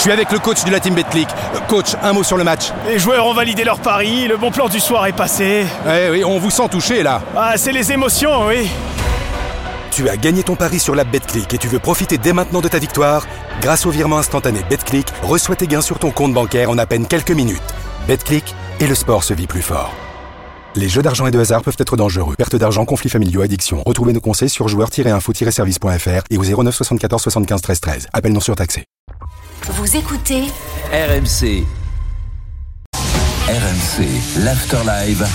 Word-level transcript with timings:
Je 0.00 0.04
suis 0.04 0.12
avec 0.12 0.32
le 0.32 0.38
coach 0.38 0.64
de 0.64 0.70
la 0.70 0.80
team 0.80 0.94
Betclic. 0.94 1.28
Coach, 1.68 1.94
un 2.02 2.14
mot 2.14 2.22
sur 2.22 2.38
le 2.38 2.42
match. 2.42 2.72
Les 2.88 2.98
joueurs 2.98 3.26
ont 3.26 3.34
validé 3.34 3.64
leur 3.64 3.80
pari, 3.80 4.26
le 4.28 4.38
bon 4.38 4.50
plan 4.50 4.66
du 4.66 4.80
soir 4.80 5.04
est 5.06 5.12
passé. 5.12 5.66
Eh 5.86 6.08
oui, 6.10 6.24
on 6.24 6.38
vous 6.38 6.48
sent 6.48 6.70
touché 6.70 7.02
là. 7.02 7.20
Ah, 7.36 7.52
c'est 7.58 7.70
les 7.70 7.92
émotions, 7.92 8.46
oui. 8.46 8.70
Tu 9.90 10.08
as 10.08 10.16
gagné 10.16 10.42
ton 10.42 10.56
pari 10.56 10.78
sur 10.78 10.94
la 10.94 11.04
Betclic 11.04 11.52
et 11.52 11.58
tu 11.58 11.68
veux 11.68 11.80
profiter 11.80 12.16
dès 12.16 12.32
maintenant 12.32 12.62
de 12.62 12.68
ta 12.68 12.78
victoire 12.78 13.26
Grâce 13.60 13.84
au 13.84 13.90
virement 13.90 14.16
instantané 14.16 14.60
Betclic, 14.70 15.06
reçois 15.22 15.54
tes 15.54 15.66
gains 15.66 15.82
sur 15.82 15.98
ton 15.98 16.12
compte 16.12 16.32
bancaire 16.32 16.70
en 16.70 16.78
à 16.78 16.86
peine 16.86 17.04
quelques 17.06 17.32
minutes. 17.32 17.60
Betclic 18.08 18.54
et 18.80 18.86
le 18.86 18.94
sport 18.94 19.22
se 19.22 19.34
vit 19.34 19.46
plus 19.46 19.60
fort. 19.60 19.92
Les 20.76 20.88
jeux 20.88 21.02
d'argent 21.02 21.26
et 21.26 21.30
de 21.30 21.38
hasard 21.38 21.60
peuvent 21.60 21.76
être 21.78 21.98
dangereux. 21.98 22.36
Perte 22.36 22.56
d'argent, 22.56 22.86
conflits 22.86 23.10
familiaux, 23.10 23.42
addiction. 23.42 23.82
Retrouvez 23.84 24.14
nos 24.14 24.22
conseils 24.22 24.48
sur 24.48 24.66
joueurs-info-service.fr 24.66 26.22
et 26.30 26.38
au 26.38 26.62
09 26.62 26.74
74 26.74 27.22
75 27.22 27.60
13 27.60 27.80
13. 27.80 28.08
Appel 28.14 28.32
non 28.32 28.40
surtaxé. 28.40 28.86
Vous 29.68 29.94
écoutez 29.94 30.44
RMC. 30.90 31.64
RMC, 33.46 34.06
l'Afterlive. 34.38 35.26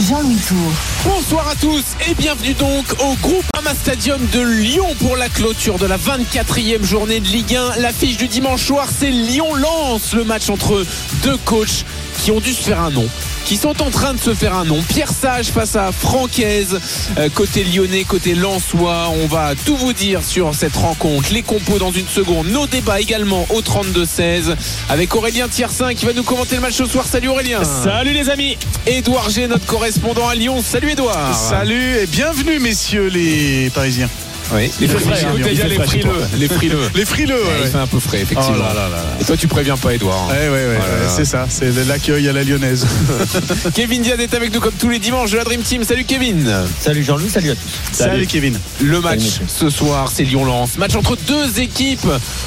Jean-Louis 0.00 0.36
Tour. 0.48 0.72
Bonsoir 1.04 1.48
à 1.48 1.54
tous 1.54 1.84
et 2.08 2.14
bienvenue 2.14 2.54
donc 2.54 2.84
au 3.00 3.14
groupe 3.14 3.44
Ama 3.56 3.74
Stadium 3.74 4.20
de 4.32 4.40
Lyon 4.40 4.86
pour 5.00 5.16
la 5.16 5.28
clôture 5.28 5.78
de 5.78 5.86
la 5.86 5.96
24e 5.96 6.84
journée 6.84 7.20
de 7.20 7.26
Ligue 7.26 7.54
1. 7.54 7.80
L'affiche 7.80 8.16
du 8.16 8.28
dimanche 8.28 8.64
soir, 8.64 8.88
c'est 8.90 9.10
Lyon-Lens, 9.10 10.14
le 10.14 10.24
match 10.24 10.50
entre 10.50 10.84
deux 11.22 11.36
coachs 11.38 11.84
qui 12.18 12.30
ont 12.30 12.40
dû 12.40 12.52
se 12.52 12.62
faire 12.62 12.80
un 12.80 12.90
nom 12.90 13.08
qui 13.44 13.56
sont 13.56 13.82
en 13.82 13.90
train 13.90 14.14
de 14.14 14.18
se 14.18 14.34
faire 14.34 14.54
un 14.54 14.64
nom. 14.64 14.82
Pierre 14.82 15.10
Sage 15.12 15.46
face 15.46 15.76
à 15.76 15.92
Francaise, 15.92 16.80
euh, 17.18 17.28
côté 17.28 17.64
lyonnais, 17.64 18.04
côté 18.04 18.34
lensois. 18.34 19.10
On 19.22 19.26
va 19.26 19.54
tout 19.66 19.76
vous 19.76 19.92
dire 19.92 20.22
sur 20.24 20.54
cette 20.54 20.76
rencontre. 20.76 21.32
Les 21.32 21.42
compos 21.42 21.78
dans 21.78 21.92
une 21.92 22.08
seconde. 22.08 22.48
Nos 22.48 22.66
débats 22.66 23.00
également 23.00 23.46
au 23.50 23.60
32-16 23.60 24.54
avec 24.88 25.14
Aurélien 25.14 25.48
Tiersin 25.48 25.94
qui 25.94 26.06
va 26.06 26.12
nous 26.12 26.22
commenter 26.22 26.56
le 26.56 26.62
match 26.62 26.74
ce 26.74 26.86
soir. 26.86 27.06
Salut 27.06 27.28
Aurélien. 27.28 27.62
Salut 27.64 28.12
les 28.12 28.30
amis. 28.30 28.56
Édouard 28.86 29.30
G, 29.30 29.46
notre 29.46 29.66
correspondant 29.66 30.28
à 30.28 30.34
Lyon. 30.34 30.62
Salut 30.62 30.90
Édouard. 30.90 31.34
Salut 31.34 31.96
et 31.96 32.06
bienvenue 32.06 32.58
messieurs 32.58 33.08
les 33.08 33.70
Parisiens. 33.74 34.08
Oui, 34.52 34.70
les 34.80 34.88
frileux. 34.88 35.36
Les 35.38 35.84
frileux. 35.84 36.12
Les 36.36 36.48
frileux. 36.48 36.90
Les 36.94 37.04
frileux, 37.04 37.34
Ouais, 37.34 37.40
ouais. 37.48 37.60
Il 37.64 37.70
fait 37.70 37.78
un 37.78 37.86
peu 37.86 37.98
frais, 37.98 38.20
effectivement. 38.22 38.54
Oh 38.56 38.62
là 38.62 38.74
là 38.74 38.88
là 38.88 38.96
là. 38.96 39.16
Et 39.20 39.24
toi, 39.24 39.36
tu 39.36 39.48
préviens 39.48 39.76
pas, 39.76 39.94
Edouard. 39.94 40.28
Ouais, 40.28 40.48
ouais, 40.48 40.50
ouais, 40.50 40.78
Oh 40.78 40.82
là 40.82 41.04
là. 41.04 41.08
c'est 41.08 41.24
ça, 41.24 41.46
c'est 41.48 41.72
l'accueil 41.86 42.28
à 42.28 42.32
la 42.32 42.44
lyonnaise. 42.44 42.86
Kevin 43.74 44.02
Diaz 44.02 44.20
est 44.20 44.34
avec 44.34 44.52
nous 44.52 44.60
comme 44.60 44.74
tous 44.74 44.88
les 44.90 44.98
dimanches 44.98 45.30
de 45.32 45.38
la 45.38 45.44
Dream 45.44 45.62
Team. 45.62 45.82
Salut 45.84 46.04
Kevin. 46.04 46.48
Salut 46.80 47.02
Jean-Louis, 47.02 47.30
salut 47.30 47.50
à 47.50 47.54
tous. 47.54 47.62
Salut, 47.92 48.26
Kevin. 48.26 48.58
Le 48.80 49.00
match 49.00 49.40
ce 49.48 49.70
soir, 49.70 50.10
c'est 50.12 50.24
Lyon-Lens. 50.24 50.76
Match 50.78 50.94
entre 50.94 51.16
deux 51.26 51.60
équipes 51.60 52.06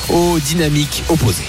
aux 0.09 0.37
dynamiques 0.39 1.03
opposées. 1.09 1.43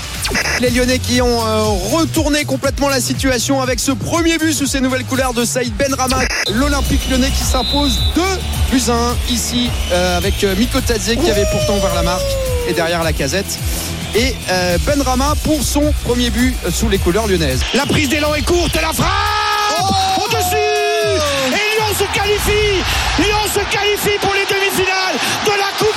Les 0.60 0.70
Lyonnais 0.70 0.98
qui 0.98 1.22
ont 1.22 1.46
euh, 1.46 1.62
retourné 1.92 2.44
complètement 2.44 2.88
la 2.88 3.00
situation 3.00 3.62
avec 3.62 3.80
ce 3.80 3.92
premier 3.92 4.38
but 4.38 4.52
sous 4.52 4.66
ces 4.66 4.80
nouvelles 4.80 5.04
couleurs 5.04 5.32
de 5.32 5.44
Saïd 5.44 5.74
Benrama. 5.76 6.18
L'Olympique 6.52 7.08
lyonnais 7.10 7.30
qui 7.30 7.44
s'impose 7.44 7.98
2 8.14 8.22
buts 8.70 8.82
à 8.88 8.92
1 8.92 9.16
ici 9.30 9.70
euh, 9.92 10.16
avec 10.16 10.42
euh, 10.44 10.54
Miko 10.56 10.80
Tadze 10.80 11.14
qui 11.16 11.30
avait 11.30 11.46
pourtant 11.52 11.76
ouvert 11.76 11.94
la 11.94 12.02
marque 12.02 12.22
et 12.68 12.72
derrière 12.72 13.02
la 13.02 13.12
casette. 13.12 13.58
Et 14.14 14.34
euh, 14.50 14.78
Benrama 14.86 15.34
pour 15.44 15.62
son 15.62 15.92
premier 16.04 16.30
but 16.30 16.54
sous 16.70 16.88
les 16.88 16.98
couleurs 16.98 17.26
lyonnaises. 17.26 17.62
La 17.74 17.86
prise 17.86 18.08
d'élan 18.08 18.34
est 18.34 18.42
courte, 18.42 18.74
la 18.74 18.92
frappe 18.92 19.08
Au-dessus 20.18 20.56
Et 20.56 21.76
Lyon 21.76 21.94
se 21.98 22.18
qualifie 22.18 22.82
Lyon 23.18 23.44
se 23.46 23.60
qualifie 23.72 24.18
pour 24.20 24.34
les 24.34 24.44
demi-finales 24.44 25.16
de 25.44 25.50
la 25.50 25.78
Coupe 25.78 25.87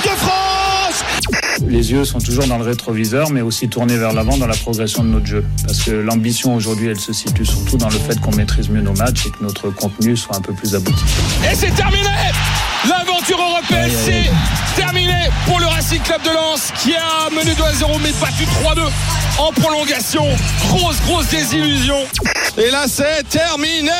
les 1.72 1.90
yeux 1.90 2.04
sont 2.04 2.18
toujours 2.18 2.46
dans 2.46 2.58
le 2.58 2.64
rétroviseur, 2.64 3.30
mais 3.30 3.40
aussi 3.40 3.68
tournés 3.68 3.96
vers 3.96 4.12
l'avant 4.12 4.36
dans 4.36 4.46
la 4.46 4.56
progression 4.56 5.02
de 5.02 5.08
notre 5.08 5.26
jeu. 5.26 5.44
Parce 5.66 5.80
que 5.80 5.90
l'ambition 5.90 6.54
aujourd'hui, 6.54 6.88
elle 6.88 7.00
se 7.00 7.14
situe 7.14 7.46
surtout 7.46 7.78
dans 7.78 7.88
le 7.88 7.98
fait 7.98 8.20
qu'on 8.20 8.34
maîtrise 8.36 8.68
mieux 8.68 8.82
nos 8.82 8.92
matchs 8.92 9.26
et 9.26 9.30
que 9.30 9.42
notre 9.42 9.70
contenu 9.70 10.16
soit 10.16 10.36
un 10.36 10.42
peu 10.42 10.52
plus 10.52 10.74
abouti. 10.74 11.02
Et 11.50 11.54
c'est 11.54 11.74
terminé 11.74 12.10
L'aventure 12.88 13.38
européenne, 13.38 13.90
c'est 14.04 14.80
terminé 14.80 15.30
pour 15.46 15.60
le 15.60 15.66
Racing 15.66 16.00
Club 16.00 16.20
de 16.22 16.30
Lens 16.30 16.72
qui 16.82 16.94
a 16.94 17.30
mené 17.30 17.54
2 17.54 17.62
à 17.62 17.72
0 17.72 17.92
mais 18.02 18.10
battu 18.20 18.44
3-2 18.64 18.80
en 19.38 19.52
prolongation. 19.52 20.24
Grosse, 20.68 21.00
grosse 21.06 21.28
désillusion. 21.28 21.98
Et 22.58 22.70
là, 22.70 22.84
c'est 22.88 23.22
terminé 23.28 23.90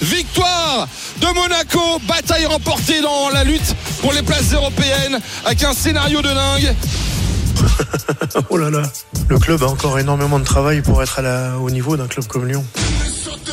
Victoire 0.00 0.86
de 1.20 1.26
Monaco, 1.34 2.00
bataille 2.06 2.46
remportée 2.46 3.00
dans 3.00 3.30
la 3.30 3.44
lutte 3.44 3.74
pour 4.06 4.12
les 4.12 4.22
places 4.22 4.52
européennes 4.52 5.18
avec 5.44 5.64
un 5.64 5.72
scénario 5.72 6.22
de 6.22 6.28
dingue. 6.28 6.74
Oh 8.50 8.56
là 8.56 8.70
là, 8.70 8.82
le 9.28 9.38
club 9.38 9.62
a 9.64 9.66
encore 9.66 9.98
énormément 9.98 10.38
de 10.38 10.44
travail 10.44 10.80
pour 10.80 11.02
être 11.02 11.20
au 11.60 11.70
niveau 11.70 11.96
d'un 11.96 12.06
club 12.06 12.24
comme 12.26 12.46
Lyon. 12.46 12.64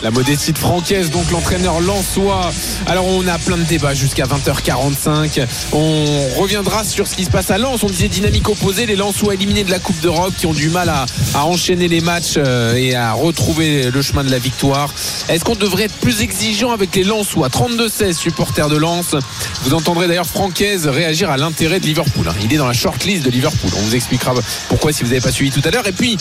La 0.01 0.11
modestie 0.11 0.51
de 0.51 0.57
Francaise, 0.57 1.09
donc 1.11 1.29
l'entraîneur 1.31 1.79
Lensois. 1.79 2.51
Alors 2.87 3.05
on 3.07 3.25
a 3.27 3.37
plein 3.37 3.57
de 3.57 3.63
débats 3.63 3.93
jusqu'à 3.93 4.25
20h45. 4.25 5.45
On 5.71 6.27
reviendra 6.37 6.83
sur 6.83 7.07
ce 7.07 7.15
qui 7.15 7.23
se 7.25 7.29
passe 7.29 7.51
à 7.51 7.57
Lens. 7.57 7.83
On 7.83 7.87
disait 7.87 8.09
dynamique 8.09 8.49
opposée, 8.49 8.85
les 8.85 8.95
Lensois 8.95 9.33
éliminés 9.35 9.63
de 9.63 9.71
la 9.71 9.79
Coupe 9.79 9.99
d'Europe 10.01 10.33
qui 10.37 10.45
ont 10.45 10.53
du 10.53 10.69
mal 10.69 10.89
à, 10.89 11.05
à 11.35 11.45
enchaîner 11.45 11.87
les 11.87 12.01
matchs 12.01 12.33
euh, 12.37 12.75
et 12.75 12.95
à 12.95 13.13
retrouver 13.13 13.89
le 13.91 14.01
chemin 14.01 14.23
de 14.23 14.31
la 14.31 14.39
victoire. 14.39 14.93
Est-ce 15.29 15.45
qu'on 15.45 15.55
devrait 15.55 15.83
être 15.83 15.95
plus 15.95 16.21
exigeant 16.21 16.71
avec 16.71 16.95
les 16.95 17.03
Lensois? 17.03 17.47
32-16 17.47 18.13
supporters 18.13 18.69
de 18.69 18.77
Lens. 18.77 19.15
Vous 19.63 19.73
entendrez 19.73 20.07
d'ailleurs 20.07 20.27
Francaise 20.27 20.87
réagir 20.87 21.29
à 21.29 21.37
l'intérêt 21.37 21.79
de 21.79 21.85
Liverpool. 21.85 22.27
hein. 22.27 22.35
Il 22.43 22.53
est 22.53 22.57
dans 22.57 22.67
la 22.67 22.73
shortlist 22.73 23.23
de 23.23 23.29
Liverpool. 23.29 23.71
On 23.77 23.81
vous 23.81 23.95
expliquera 23.95 24.33
pourquoi 24.69 24.91
si 24.91 25.03
vous 25.03 25.09
n'avez 25.09 25.21
pas 25.21 25.31
suivi 25.31 25.51
tout 25.51 25.61
à 25.67 25.71
l'heure. 25.71 25.87
Et 25.87 25.91
puis 25.93 26.17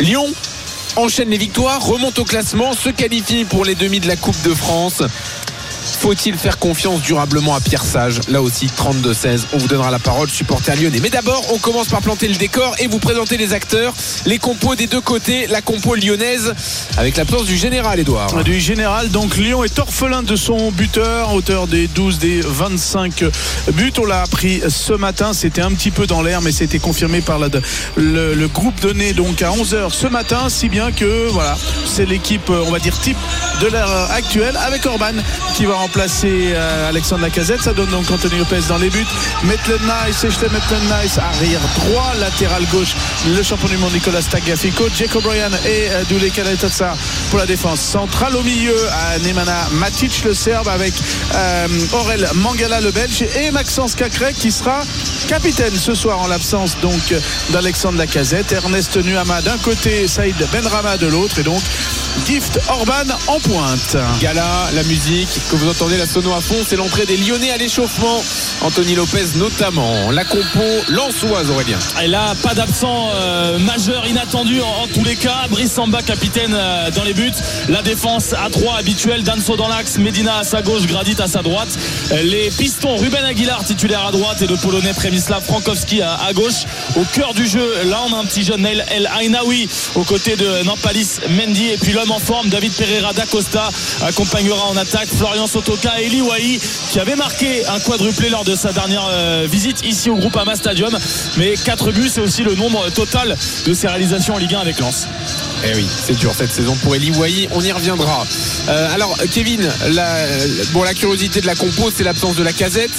Lyon 0.00 0.26
enchaîne 0.96 1.30
les 1.30 1.38
victoires, 1.38 1.84
remonte 1.84 2.18
au 2.18 2.24
classement, 2.24 2.74
se 2.74 2.88
qualifie 2.88 3.44
pour 3.44 3.64
les 3.64 3.74
demi 3.74 4.00
de 4.00 4.08
la 4.08 4.16
Coupe 4.16 4.40
de 4.42 4.54
France. 4.54 5.02
Faut-il 5.86 6.36
faire 6.36 6.58
confiance 6.58 7.00
durablement 7.00 7.54
à 7.54 7.60
Pierre 7.60 7.84
Sage 7.84 8.20
Là 8.28 8.42
aussi, 8.42 8.66
32-16. 8.66 9.42
On 9.52 9.58
vous 9.58 9.68
donnera 9.68 9.90
la 9.90 9.98
parole, 9.98 10.28
supporter 10.28 10.74
lyonnais. 10.76 10.98
Mais 11.02 11.10
d'abord, 11.10 11.42
on 11.52 11.58
commence 11.58 11.88
par 11.88 12.00
planter 12.00 12.28
le 12.28 12.34
décor 12.34 12.74
et 12.78 12.86
vous 12.86 12.98
présenter 12.98 13.36
les 13.36 13.52
acteurs, 13.52 13.94
les 14.26 14.38
compos 14.38 14.74
des 14.74 14.86
deux 14.86 15.00
côtés, 15.00 15.46
la 15.46 15.62
compo 15.62 15.94
lyonnaise, 15.94 16.54
avec 16.96 17.16
l'absence 17.16 17.44
du 17.44 17.56
général, 17.56 18.00
Edouard. 18.00 18.42
Du 18.44 18.60
général, 18.60 19.10
donc 19.10 19.36
Lyon 19.36 19.64
est 19.64 19.78
orphelin 19.78 20.22
de 20.22 20.36
son 20.36 20.70
buteur, 20.72 21.32
auteur 21.32 21.66
des 21.66 21.88
12 21.88 22.18
des 22.18 22.40
25 22.40 23.24
buts. 23.72 23.92
On 23.98 24.04
l'a 24.04 24.22
appris 24.22 24.60
ce 24.68 24.92
matin, 24.92 25.32
c'était 25.32 25.62
un 25.62 25.70
petit 25.72 25.90
peu 25.90 26.06
dans 26.06 26.22
l'air, 26.22 26.42
mais 26.42 26.52
c'était 26.52 26.78
confirmé 26.78 27.20
par 27.20 27.38
la- 27.38 27.48
le, 27.96 28.34
le 28.34 28.48
groupe 28.48 28.80
donné 28.80 29.12
donc 29.12 29.40
à 29.42 29.50
11h 29.50 29.90
ce 29.90 30.06
matin, 30.08 30.48
si 30.48 30.68
bien 30.68 30.92
que 30.92 31.28
voilà, 31.30 31.56
c'est 31.86 32.06
l'équipe, 32.06 32.50
on 32.50 32.70
va 32.70 32.78
dire 32.78 32.98
type 33.00 33.16
de 33.60 33.66
l'ère 33.68 33.88
actuelle, 34.10 34.56
avec 34.56 34.84
Orban 34.86 35.12
qui 35.54 35.64
va 35.64 35.75
remplacer 35.76 36.52
euh, 36.54 36.88
Alexandre 36.88 37.22
Lacazette. 37.22 37.62
Ça 37.62 37.72
donne 37.72 37.90
donc 37.90 38.10
Anthony 38.10 38.38
Lopez 38.38 38.60
dans 38.68 38.78
les 38.78 38.90
buts. 38.90 39.06
Maitland 39.44 39.80
Nice, 39.82 40.24
Echley 40.24 40.48
Maitland 40.48 40.82
Nice, 41.02 41.18
arrière 41.18 41.60
droit, 41.76 42.12
latéral 42.18 42.64
gauche, 42.66 42.94
le 43.26 43.42
champion 43.42 43.68
du 43.68 43.76
monde 43.76 43.92
Nicolas 43.92 44.22
Tagliafico, 44.22 44.84
Jacob 44.94 45.22
Bryan 45.22 45.52
et 45.66 45.88
euh, 45.90 46.30
Kaletosa 46.34 46.96
pour 47.30 47.38
la 47.38 47.46
défense 47.46 47.80
centrale. 47.80 48.36
Au 48.36 48.42
milieu, 48.42 48.76
à 48.90 49.18
Nemanja 49.18 49.68
Matic, 49.72 50.24
le 50.24 50.34
Serbe, 50.34 50.68
avec 50.68 50.94
euh, 51.34 51.68
Aurel 51.92 52.28
Mangala, 52.34 52.80
le 52.80 52.90
Belge, 52.90 53.24
et 53.36 53.50
Maxence 53.50 53.94
Cacré 53.94 54.32
qui 54.32 54.50
sera 54.50 54.80
capitaine 55.28 55.76
ce 55.76 55.94
soir 55.94 56.20
en 56.20 56.26
l'absence 56.26 56.76
donc 56.80 57.14
d'Alexandre 57.50 57.98
Lacazette. 57.98 58.52
Ernest 58.52 58.96
Nuama 58.96 59.42
d'un 59.42 59.58
côté, 59.58 60.08
Saïd 60.08 60.36
Benrama 60.52 60.96
de 60.96 61.06
l'autre, 61.06 61.38
et 61.38 61.42
donc 61.42 61.62
Gift 62.24 62.58
Orban 62.68 63.14
en 63.28 63.38
pointe. 63.40 63.96
Gala, 64.20 64.70
la 64.74 64.82
musique, 64.84 65.28
que 65.50 65.56
vous 65.56 65.68
entendez 65.68 65.96
la 65.96 66.06
sono 66.06 66.32
à 66.32 66.40
fond, 66.40 66.56
c'est 66.66 66.76
l'entrée 66.76 67.04
des 67.04 67.16
Lyonnais 67.16 67.50
à 67.50 67.56
l'échauffement. 67.56 68.22
Anthony 68.62 68.94
Lopez 68.94 69.36
notamment. 69.36 70.10
La 70.10 70.24
compo 70.24 70.62
lensoise, 70.88 71.50
Aurélien. 71.50 71.78
Et 72.02 72.08
là, 72.08 72.34
pas 72.42 72.54
d'absent 72.54 73.10
euh, 73.14 73.58
majeur, 73.58 74.06
inattendu 74.06 74.60
en, 74.60 74.86
tous 74.92 75.04
les 75.04 75.16
cas. 75.16 75.46
Brice 75.50 75.72
Samba, 75.72 76.02
capitaine 76.02 76.54
euh, 76.54 76.90
dans 76.90 77.04
les 77.04 77.14
buts. 77.14 77.32
La 77.68 77.82
défense 77.82 78.32
à 78.32 78.48
3 78.50 78.76
habituelle. 78.76 79.22
Danso 79.22 79.56
dans 79.56 79.68
l'axe, 79.68 79.98
Medina 79.98 80.38
à 80.38 80.44
sa 80.44 80.62
gauche, 80.62 80.86
Gradit 80.86 81.16
à 81.18 81.26
sa 81.26 81.42
droite. 81.42 81.68
Les 82.10 82.50
pistons, 82.50 82.96
Ruben 82.96 83.24
Aguilar 83.24 83.64
titulaire 83.64 84.06
à 84.06 84.12
droite 84.12 84.42
et 84.42 84.46
le 84.46 84.56
Polonais 84.56 84.92
Przemysław 84.92 85.44
Frankowski 85.44 86.02
à, 86.02 86.32
gauche. 86.34 86.64
Au 86.96 87.04
cœur 87.12 87.34
du 87.34 87.46
jeu, 87.46 87.64
là 87.86 88.00
on 88.08 88.14
a 88.14 88.20
un 88.20 88.24
petit 88.24 88.42
jeune 88.42 88.62
Nail 88.62 88.84
El 88.90 89.08
Ainaoui 89.20 89.68
aux 89.94 90.04
côtés 90.04 90.36
de 90.36 90.64
Nampalis 90.64 91.18
Mendy. 91.30 91.68
Et 91.68 91.78
puis 91.78 91.92
en 92.10 92.18
forme. 92.18 92.48
David 92.48 92.72
Pereira 92.72 93.12
d'Acosta 93.12 93.70
accompagnera 94.02 94.66
en 94.66 94.76
attaque 94.76 95.08
Florian 95.08 95.46
Sotoka 95.46 96.00
et 96.00 96.06
Eli 96.06 96.22
Wahi 96.22 96.60
qui 96.90 97.00
avait 97.00 97.16
marqué 97.16 97.66
un 97.66 97.80
quadruplé 97.80 98.28
lors 98.28 98.44
de 98.44 98.54
sa 98.54 98.72
dernière 98.72 99.06
euh, 99.10 99.46
visite 99.50 99.84
ici 99.84 100.10
au 100.10 100.16
groupe 100.16 100.36
Ama 100.36 100.54
Stadium. 100.56 100.96
Mais 101.36 101.54
4 101.54 101.92
buts, 101.92 102.10
c'est 102.12 102.20
aussi 102.20 102.42
le 102.42 102.54
nombre 102.54 102.88
total 102.90 103.36
de 103.66 103.74
ses 103.74 103.88
réalisations 103.88 104.34
en 104.34 104.38
Ligue 104.38 104.54
1 104.54 104.60
avec 104.60 104.78
Lens. 104.80 105.08
Eh 105.64 105.74
oui, 105.74 105.86
c'est 106.06 106.16
dur 106.16 106.34
cette 106.34 106.52
saison 106.52 106.74
pour 106.82 106.94
Eli 106.94 107.10
Wahi, 107.12 107.48
on 107.52 107.62
y 107.62 107.72
reviendra. 107.72 108.26
Euh, 108.68 108.94
alors 108.94 109.16
Kevin, 109.30 109.68
la, 109.88 110.16
bon, 110.72 110.82
la 110.82 110.94
curiosité 110.94 111.40
de 111.40 111.46
la 111.46 111.54
compo, 111.54 111.90
c'est 111.94 112.04
l'absence 112.04 112.36
de 112.36 112.42
la 112.42 112.52
casette. 112.52 112.90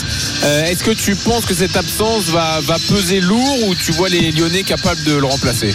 Euh, 0.44 0.66
Est-ce 0.66 0.84
que 0.84 0.92
tu 0.92 1.16
penses 1.16 1.46
que 1.46 1.54
cette 1.54 1.78
absence 1.78 2.26
va 2.26 2.60
peser 2.90 3.20
lourd 3.22 3.68
ou 3.68 3.76
tu 3.76 3.92
vois 3.92 4.10
les 4.10 4.32
Lyonnais 4.32 4.64
capables 4.64 5.04
de 5.04 5.14
le 5.14 5.26
remplacer? 5.26 5.74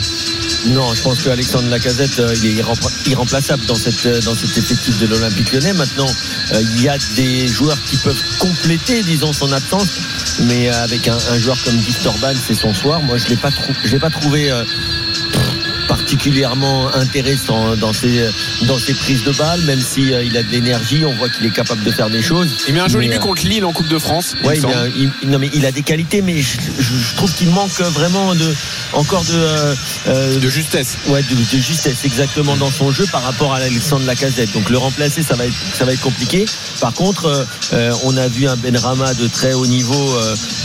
Non, 0.66 0.94
je 0.94 1.02
pense 1.02 1.22
qu'Alexandre 1.22 1.68
Lacazette, 1.68 2.20
euh, 2.20 2.32
est 2.32 2.36
irrempla- 2.36 2.90
irremplaçable 3.08 3.64
dans, 3.66 3.74
cette, 3.74 4.06
euh, 4.06 4.20
de 4.20 5.06
l'Olympique 5.06 5.52
lyonnais. 5.52 5.72
Maintenant, 5.72 6.06
euh, 6.52 6.62
il 6.62 6.82
y 6.82 6.88
a 6.88 6.96
des 7.16 7.48
joueurs 7.48 7.82
qui 7.84 7.96
peuvent 7.96 8.22
compléter, 8.38 9.02
disons, 9.02 9.32
son 9.32 9.50
absence. 9.50 9.98
Mais 10.44 10.68
euh, 10.68 10.84
avec 10.84 11.08
un, 11.08 11.18
joueur 11.38 11.56
comme 11.64 11.76
Victor 11.76 12.16
Ban, 12.18 12.34
c'est 12.40 12.54
son 12.54 12.72
soir. 12.72 13.02
Moi, 13.02 13.18
je 13.18 13.24
ne 13.24 13.30
l'ai 13.30 13.36
pas, 13.36 13.50
je 13.84 13.90
l'ai 13.90 13.98
pas 13.98 14.10
trouvé 14.10 14.50
particulièrement 16.16 16.94
intéressant 16.94 17.74
dans 17.76 17.94
ses, 17.94 18.28
dans 18.66 18.78
ses 18.78 18.92
prises 18.92 19.24
de 19.24 19.30
balles, 19.32 19.62
même 19.62 19.80
si 19.80 20.12
euh, 20.12 20.22
il 20.22 20.36
a 20.36 20.42
de 20.42 20.50
l'énergie, 20.50 21.04
on 21.06 21.14
voit 21.14 21.30
qu'il 21.30 21.46
est 21.46 21.50
capable 21.54 21.82
de 21.84 21.90
faire 21.90 22.10
des 22.10 22.20
choses. 22.20 22.50
Il 22.68 22.74
met 22.74 22.80
un 22.80 22.88
joli 22.88 23.08
Mais, 23.08 23.14
but 23.16 23.22
contre 23.22 23.46
Lille 23.46 23.64
en 23.64 23.72
Coupe 23.72 23.88
de 23.88 23.98
France. 23.98 24.34
il 24.42 24.46
Ouais, 24.46 24.60
me 24.60 24.68
il, 24.68 24.72
a, 24.74 24.86
il- 25.22 25.30
non 25.30 25.38
mais 25.38 25.48
il 25.54 25.64
a 25.64 25.72
des 25.72 25.80
qualités, 25.80 26.20
mais 26.20 26.42
je, 26.42 26.58
je- 26.78 26.82
je 26.82 27.16
trouve 27.16 27.32
qu'il 27.32 27.48
manque 27.48 27.80
vraiment 27.80 28.34
de 28.34 28.54
encore 28.92 29.24
de 29.24 29.32
euh, 29.32 29.74
euh, 30.08 30.38
de 30.38 30.50
justesse. 30.50 30.98
Ouais, 31.08 31.22
de, 31.22 31.34
de 31.34 31.58
justesse 31.62 32.04
exactement 32.04 32.56
dans 32.58 32.70
son 32.70 32.90
jeu 32.92 33.06
par 33.10 33.22
rapport 33.22 33.54
à 33.54 33.56
Alexandre 33.56 34.04
Lacazette. 34.04 34.52
Donc 34.52 34.68
le 34.68 34.76
remplacer, 34.76 35.22
ça 35.22 35.34
va 35.34 35.46
être 35.46 35.54
ça 35.72 35.86
va 35.86 35.94
être 35.94 36.02
compliqué. 36.02 36.44
Par 36.82 36.92
contre, 36.92 37.46
euh, 37.72 37.92
on 38.04 38.16
a 38.18 38.28
vu 38.28 38.46
un 38.48 38.56
Benrama 38.56 39.14
de 39.14 39.28
très 39.28 39.54
haut 39.54 39.66
niveau 39.66 40.14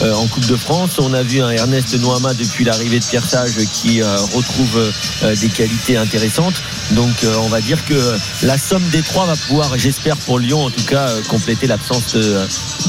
euh, 0.01 0.13
en 0.13 0.27
Coupe 0.27 0.45
de 0.47 0.57
France. 0.57 0.99
On 0.99 1.13
a 1.13 1.23
vu 1.23 1.41
un 1.41 1.51
Ernest 1.51 1.97
Noama 2.01 2.33
depuis 2.33 2.65
l'arrivée 2.65 2.99
de 2.99 3.05
Pierre 3.05 3.25
Sage 3.25 3.55
qui 3.71 4.01
retrouve 4.01 4.91
des 5.37 5.49
qualités 5.49 5.97
intéressantes. 5.97 6.61
Donc 6.91 7.23
euh, 7.23 7.35
on 7.41 7.47
va 7.49 7.61
dire 7.61 7.83
que 7.85 7.95
la 8.43 8.57
somme 8.57 8.83
des 8.91 9.01
trois 9.01 9.25
va 9.25 9.35
pouvoir, 9.35 9.77
j'espère 9.77 10.17
pour 10.17 10.39
Lyon 10.39 10.65
en 10.65 10.69
tout 10.69 10.83
cas, 10.85 11.07
euh, 11.09 11.21
compléter 11.29 11.67
l'absence 11.67 12.13
de 12.15 12.21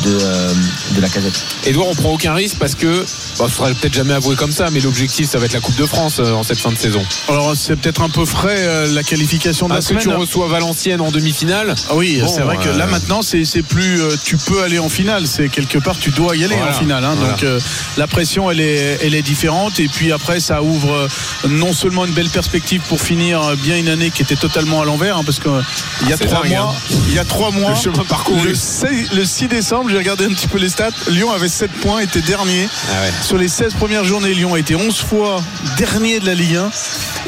de, 0.05 0.19
euh, 0.23 0.53
de 0.95 1.01
Lacazette. 1.01 1.43
Edouard, 1.67 1.89
on 1.89 1.95
prend 1.95 2.13
aucun 2.13 2.33
risque 2.35 2.57
parce 2.59 2.75
que, 2.75 3.05
bon, 3.39 3.49
ce 3.49 3.55
sera 3.57 3.69
peut-être 3.71 3.95
jamais 3.95 4.15
avoué 4.15 4.37
comme 4.37 4.53
ça, 4.53 4.71
mais 4.71 4.81
l'objectif, 4.81 5.29
ça 5.29 5.39
va 5.39 5.47
être 5.47 5.55
la 5.55 5.61
Coupe 5.61 5.77
de 5.77 5.87
France 5.87 6.19
euh, 6.21 6.33
en 6.33 6.43
cette 6.43 6.59
fin 6.59 6.71
de 6.71 6.79
saison. 6.79 7.05
Alors 7.29 7.55
c'est 7.57 7.75
peut-être 7.77 8.03
un 8.03 8.09
peu 8.11 8.25
frais 8.25 8.57
euh, 8.59 8.93
la 8.93 9.03
qualification 9.03 9.67
de 9.69 9.73
la 9.73 9.79
Est-ce 9.81 9.93
que 9.95 10.01
semaine. 10.01 10.17
tu 10.17 10.21
reçois 10.21 10.49
Valenciennes 10.49 11.01
en 11.01 11.11
demi-finale? 11.11 11.75
Ah 11.91 11.95
oui, 11.97 12.21
Bon, 12.21 12.29
c'est 12.33 12.43
vrai 12.43 12.57
que 12.59 12.69
là 12.69 12.87
maintenant 12.87 13.23
c'est 13.23 13.45
c'est 13.45 13.63
plus 13.63 14.01
euh, 14.03 14.15
tu 14.25 14.37
peux 14.37 14.63
aller 14.63 14.79
en 14.79 14.89
finale, 14.89 15.27
c'est 15.27 15.49
quelque 15.49 15.79
part 15.79 15.99
tu 15.99 16.11
dois 16.11 16.37
y 16.37 16.45
aller 16.45 16.55
Voilà, 16.57 16.73
en 16.77 16.79
finale. 16.79 17.05
hein. 17.05 17.15
voilà. 17.17 17.33
Donc 17.33 17.43
euh, 17.45 17.59
la 17.97 18.07
pression 18.07 18.51
elle 18.51 18.61
est 18.61 18.99
elle 19.03 19.15
est 19.15 19.23
différente 19.23 19.81
et 19.81 19.89
puis 19.89 20.13
après 20.13 20.39
ça 20.41 20.63
ouvre 20.63 20.93
euh, 20.93 21.49
non 21.49 21.73
seulement 21.73 22.05
une 22.07 22.13
belle 22.15 22.31
perspective 22.39 22.81
pour 22.89 23.01
finir 23.01 23.57
bien 23.57 23.77
une 23.77 23.89
année 23.89 24.13
qui 24.13 24.23
était 24.23 24.37
totalement 24.37 24.81
à 24.81 24.85
l'envers 24.85 25.17
hein, 25.17 25.23
parce 25.25 25.41
que 25.41 25.49
euh, 25.49 25.63
il 26.03 26.09
y 26.09 26.13
a 26.13 26.15
Ah, 26.15 26.19
c'est 26.21 26.27
trois 26.29 26.43
dingue, 26.45 26.53
mois, 26.53 26.77
il 27.09 27.13
y 27.15 27.19
a 27.19 27.25
trois 27.25 27.51
mois, 27.51 27.75
Le 27.75 28.45
le 28.51 28.55
6, 28.55 28.87
le 29.13 29.25
6 29.25 29.49
décembre, 29.49 29.91
j'ai 29.91 29.97
regardé 29.97 30.25
un 30.25 30.29
petit 30.29 30.47
peu 30.47 30.59
les 30.59 30.69
stats. 30.69 30.91
Lyon 31.09 31.33
avait 31.33 31.49
7 31.49 31.69
points, 31.73 31.99
était 31.99 32.21
dernier. 32.21 32.69
Ah 32.91 33.03
ouais. 33.03 33.13
Sur 33.23 33.39
les 33.39 33.49
16 33.49 33.75
premières 33.75 34.05
journées, 34.05 34.35
Lyon 34.35 34.55
a 34.55 34.59
été 34.61 34.77
11 34.77 34.97
fois 35.01 35.43
dernier 35.77 36.21
de 36.21 36.27
la 36.27 36.35
Ligue 36.35 36.55
1. 36.57 36.71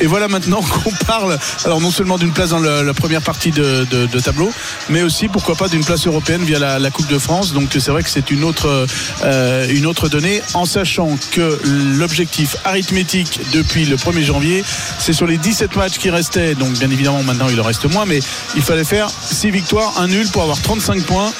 Et 0.01 0.07
voilà 0.07 0.29
maintenant 0.29 0.61
qu'on 0.85 0.93
parle, 1.07 1.39
alors 1.65 1.81
non 1.81 1.91
seulement 1.91 2.19
d'une 2.19 2.33
place 2.33 2.51
dans 2.51 2.61
la 2.61 2.95
première 2.95 3.23
partie 3.23 3.51
de, 3.51 4.21
tableau, 4.21 4.51
mais 4.89 5.03
aussi 5.03 5.29
pourquoi 5.29 5.55
pas 5.55 5.69
d'une 5.69 5.85
place 5.85 6.07
européenne 6.07 6.43
via 6.43 6.59
la, 6.59 6.91
Coupe 6.91 7.09
de 7.09 7.19
France. 7.19 7.53
Donc 7.53 7.69
c'est 7.79 7.91
vrai 7.91 8.03
que 8.03 8.11
c'est 8.11 8.31
une 8.31 8.43
autre, 8.43 8.87
euh, 9.23 9.67
une 9.71 9.87
autre 9.87 10.09
donnée, 10.09 10.43
en 10.55 10.65
sachant 10.65 11.17
que 11.31 11.61
l'objectif 11.65 12.57
arithmétique 12.65 13.41
depuis 13.53 13.85
le 13.85 13.97
1er 13.97 14.25
janvier, 14.25 14.65
c'est 14.99 15.13
sur 15.13 15.27
les 15.27 15.39
17 15.39 15.77
matchs 15.77 15.99
qui 15.99 16.11
restaient. 16.11 16.55
Donc 16.55 16.73
bien 16.73 16.91
évidemment 16.91 17.23
maintenant 17.23 17.49
il 17.49 17.61
en 17.61 17.65
reste 17.65 17.85
moins, 17.91 18.07
mais 18.07 18.21
il 18.57 18.63
fallait 18.63 18.85
faire 18.85 19.09
6 19.09 19.51
victoires, 19.51 19.95
un 19.99 20.09
nul 20.09 20.29
pour 20.31 20.43
avoir 20.43 20.61
35 20.61 21.03
points 21.05 21.33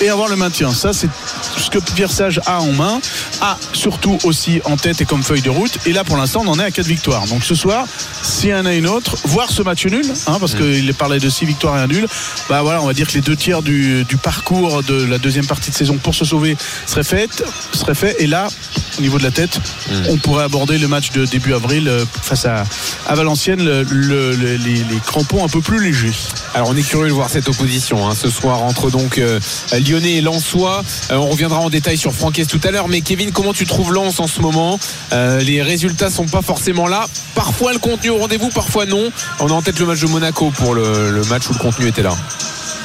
et 0.00 0.08
avoir 0.08 0.28
le 0.28 0.36
maintien. 0.36 0.72
Ça 0.72 0.92
c'est 0.92 1.08
ce 1.56 1.70
que 1.70 1.78
Pierre 1.78 2.12
Sage 2.12 2.40
a 2.46 2.60
en 2.60 2.72
main, 2.72 3.00
a 3.40 3.58
surtout 3.72 4.18
aussi 4.24 4.60
en 4.64 4.76
tête 4.76 5.00
et 5.00 5.04
comme 5.04 5.22
feuille 5.22 5.42
de 5.42 5.50
route. 5.50 5.78
Et 5.86 5.92
là 5.92 6.04
pour 6.04 6.16
l'instant 6.16 6.42
on 6.46 6.48
en 6.48 6.58
est 6.60 6.64
à 6.64 6.70
4 6.70 6.86
victoires. 6.86 7.26
Donc 7.26 7.44
ce 7.44 7.54
soir, 7.54 7.86
s'il 8.22 8.50
y 8.50 8.54
en 8.54 8.66
a 8.66 8.74
une 8.74 8.86
autre, 8.86 9.16
voire 9.24 9.50
ce 9.50 9.62
match 9.62 9.86
nul, 9.86 10.04
hein, 10.26 10.36
parce 10.40 10.54
qu'il 10.54 10.92
parlait 10.94 11.18
de 11.18 11.28
6 11.28 11.44
victoires 11.46 11.76
et 11.78 11.80
un 11.80 11.86
nul, 11.86 12.06
bah 12.48 12.62
voilà, 12.62 12.82
on 12.82 12.86
va 12.86 12.92
dire 12.94 13.06
que 13.06 13.14
les 13.14 13.20
deux 13.20 13.36
tiers 13.36 13.62
du, 13.62 14.04
du 14.04 14.16
parcours 14.16 14.82
de 14.82 15.04
la 15.04 15.18
deuxième 15.18 15.46
partie 15.46 15.70
de 15.70 15.74
saison 15.76 15.96
pour 15.98 16.14
se 16.14 16.24
sauver 16.24 16.56
serait 16.86 17.04
fait, 17.04 17.42
serait 17.72 17.94
fait. 17.94 18.16
Et 18.20 18.26
là, 18.26 18.48
au 18.98 19.02
niveau 19.02 19.18
de 19.18 19.22
la 19.24 19.30
tête, 19.30 19.60
on 20.08 20.16
pourrait 20.18 20.44
aborder 20.44 20.78
le 20.78 20.88
match 20.88 21.10
de 21.12 21.24
début 21.26 21.54
avril 21.54 21.88
euh, 21.88 22.04
face 22.22 22.44
à, 22.44 22.64
à 23.06 23.14
Valenciennes, 23.14 23.62
le- 23.64 23.82
le- 23.84 24.32
le- 24.36 24.56
les, 24.56 24.74
les 24.76 25.00
crampons 25.04 25.44
un 25.44 25.48
peu 25.48 25.60
plus 25.60 25.82
légers. 25.82 26.12
Alors 26.54 26.68
on 26.68 26.76
est 26.76 26.82
curieux 26.82 27.08
de 27.08 27.12
voir 27.14 27.30
cette 27.30 27.48
opposition 27.48 28.08
hein, 28.08 28.14
ce 28.14 28.28
soir 28.30 28.62
entre 28.62 28.90
donc 28.90 29.18
euh, 29.18 29.40
Lyonnais 29.86 30.14
et 30.14 30.20
Lensois. 30.20 30.82
Euh, 31.10 31.16
on 31.16 31.28
reviendra 31.28 31.58
en 31.58 31.70
détail 31.70 31.96
sur 31.96 32.12
Francaise 32.12 32.46
tout 32.46 32.60
à 32.64 32.70
l'heure. 32.70 32.88
Mais 32.88 33.00
Kevin, 33.00 33.32
comment 33.32 33.52
tu 33.54 33.66
trouves 33.66 33.92
Lens 33.92 34.20
en 34.20 34.26
ce 34.26 34.40
moment? 34.40 34.78
Euh, 35.12 35.40
Les 35.40 35.62
résultats 35.62 36.10
sont 36.10 36.26
pas 36.26 36.42
forcément 36.42 36.86
là. 36.86 37.06
Parfois 37.34 37.72
le 37.72 37.78
contenu 37.82 38.10
au 38.10 38.16
rendez-vous, 38.18 38.48
parfois 38.48 38.86
non. 38.86 39.10
On 39.40 39.48
a 39.48 39.52
en 39.52 39.60
tête 39.62 39.78
le 39.78 39.86
match 39.86 40.00
de 40.00 40.06
Monaco 40.06 40.50
pour 40.56 40.74
le, 40.74 41.10
le 41.10 41.22
match 41.24 41.48
où 41.50 41.52
le 41.52 41.58
contenu 41.58 41.88
était 41.88 42.02
là. 42.02 42.14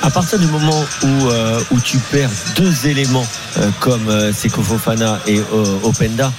À 0.04 0.10
partir 0.12 0.38
du 0.40 0.46
moment 0.48 0.86
où, 1.04 1.08
euh, 1.30 1.60
où 1.72 1.80
tu 1.80 1.98
perds 1.98 2.30
deux 2.56 2.88
éléments 2.88 3.26
euh, 3.58 3.70
comme 3.80 4.08
euh, 4.10 4.32
Seko 4.32 4.62
Fofana 4.62 5.20
et 5.26 5.40
euh, 5.40 5.66
Openda, 5.84 6.32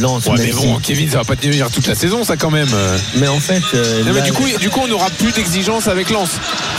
Lens, 0.00 0.26
Ouais, 0.26 0.34
mais 0.38 0.52
bon, 0.52 0.78
Kevin, 0.82 1.08
ça 1.08 1.18
va 1.18 1.24
pas 1.24 1.36
tenir 1.36 1.70
toute 1.70 1.86
la 1.86 1.94
saison, 1.94 2.24
ça 2.24 2.36
quand 2.36 2.50
même. 2.50 2.68
Mais 3.16 3.28
en 3.28 3.40
fait, 3.40 3.62
non, 3.72 4.12
mais 4.12 4.12
là, 4.12 4.20
du 4.20 4.32
coup, 4.32 4.44
du 4.60 4.68
coup, 4.68 4.80
on 4.84 4.88
n'aura 4.88 5.08
plus 5.10 5.32
d'exigence 5.32 5.88
avec 5.88 6.10
Lens. 6.10 6.28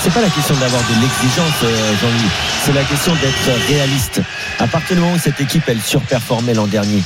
c'est 0.04 0.14
pas 0.14 0.22
la 0.22 0.30
question 0.30 0.54
d'avoir 0.58 0.82
de 0.84 0.94
l'exigence, 1.02 1.74
Jean-Louis. 2.02 2.32
C'est 2.66 2.74
la 2.74 2.84
question 2.84 3.14
d'être 3.14 3.68
réaliste. 3.68 4.22
À 4.60 4.68
partir 4.68 4.96
du 4.96 5.02
moment 5.02 5.14
où 5.14 5.20
cette 5.20 5.40
équipe, 5.40 5.64
elle 5.68 5.82
surperformait 5.82 6.54
l'an 6.54 6.68
dernier, 6.68 7.04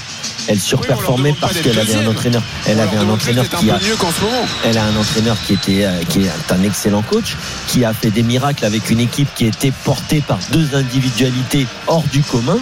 elle 0.48 0.59
surperformait 0.59 1.33
parce 1.39 1.59
qu'elle 1.59 1.77
avait 1.77 1.95
un 1.95 2.07
entraîneur. 2.07 2.42
Elle 2.68 2.80
avait 2.80 2.98
un 2.98 3.09
entraîneur 3.09 3.48
qui 3.50 3.69
a. 3.69 3.80
Elle 4.63 4.77
a 4.77 4.86
un 4.86 4.95
entraîneur 4.95 5.38
qui 5.42 5.53
était 5.53 5.86
euh, 5.86 6.01
qui 6.09 6.24
est 6.24 6.51
un 6.51 6.63
excellent 6.63 7.01
coach, 7.01 7.36
qui 7.68 7.86
a 7.86 7.94
fait 7.94 8.09
des 8.09 8.24
miracles 8.24 8.65
avec 8.65 8.89
une 8.89 9.00
équipe 9.00 9.27
qui 9.36 9.45
était 9.45 9.71
portée 9.83 10.21
par 10.21 10.39
deux 10.51 10.75
individualités 10.75 11.68
hors 11.88 12.03
du 12.12 12.21
commun. 12.21 12.59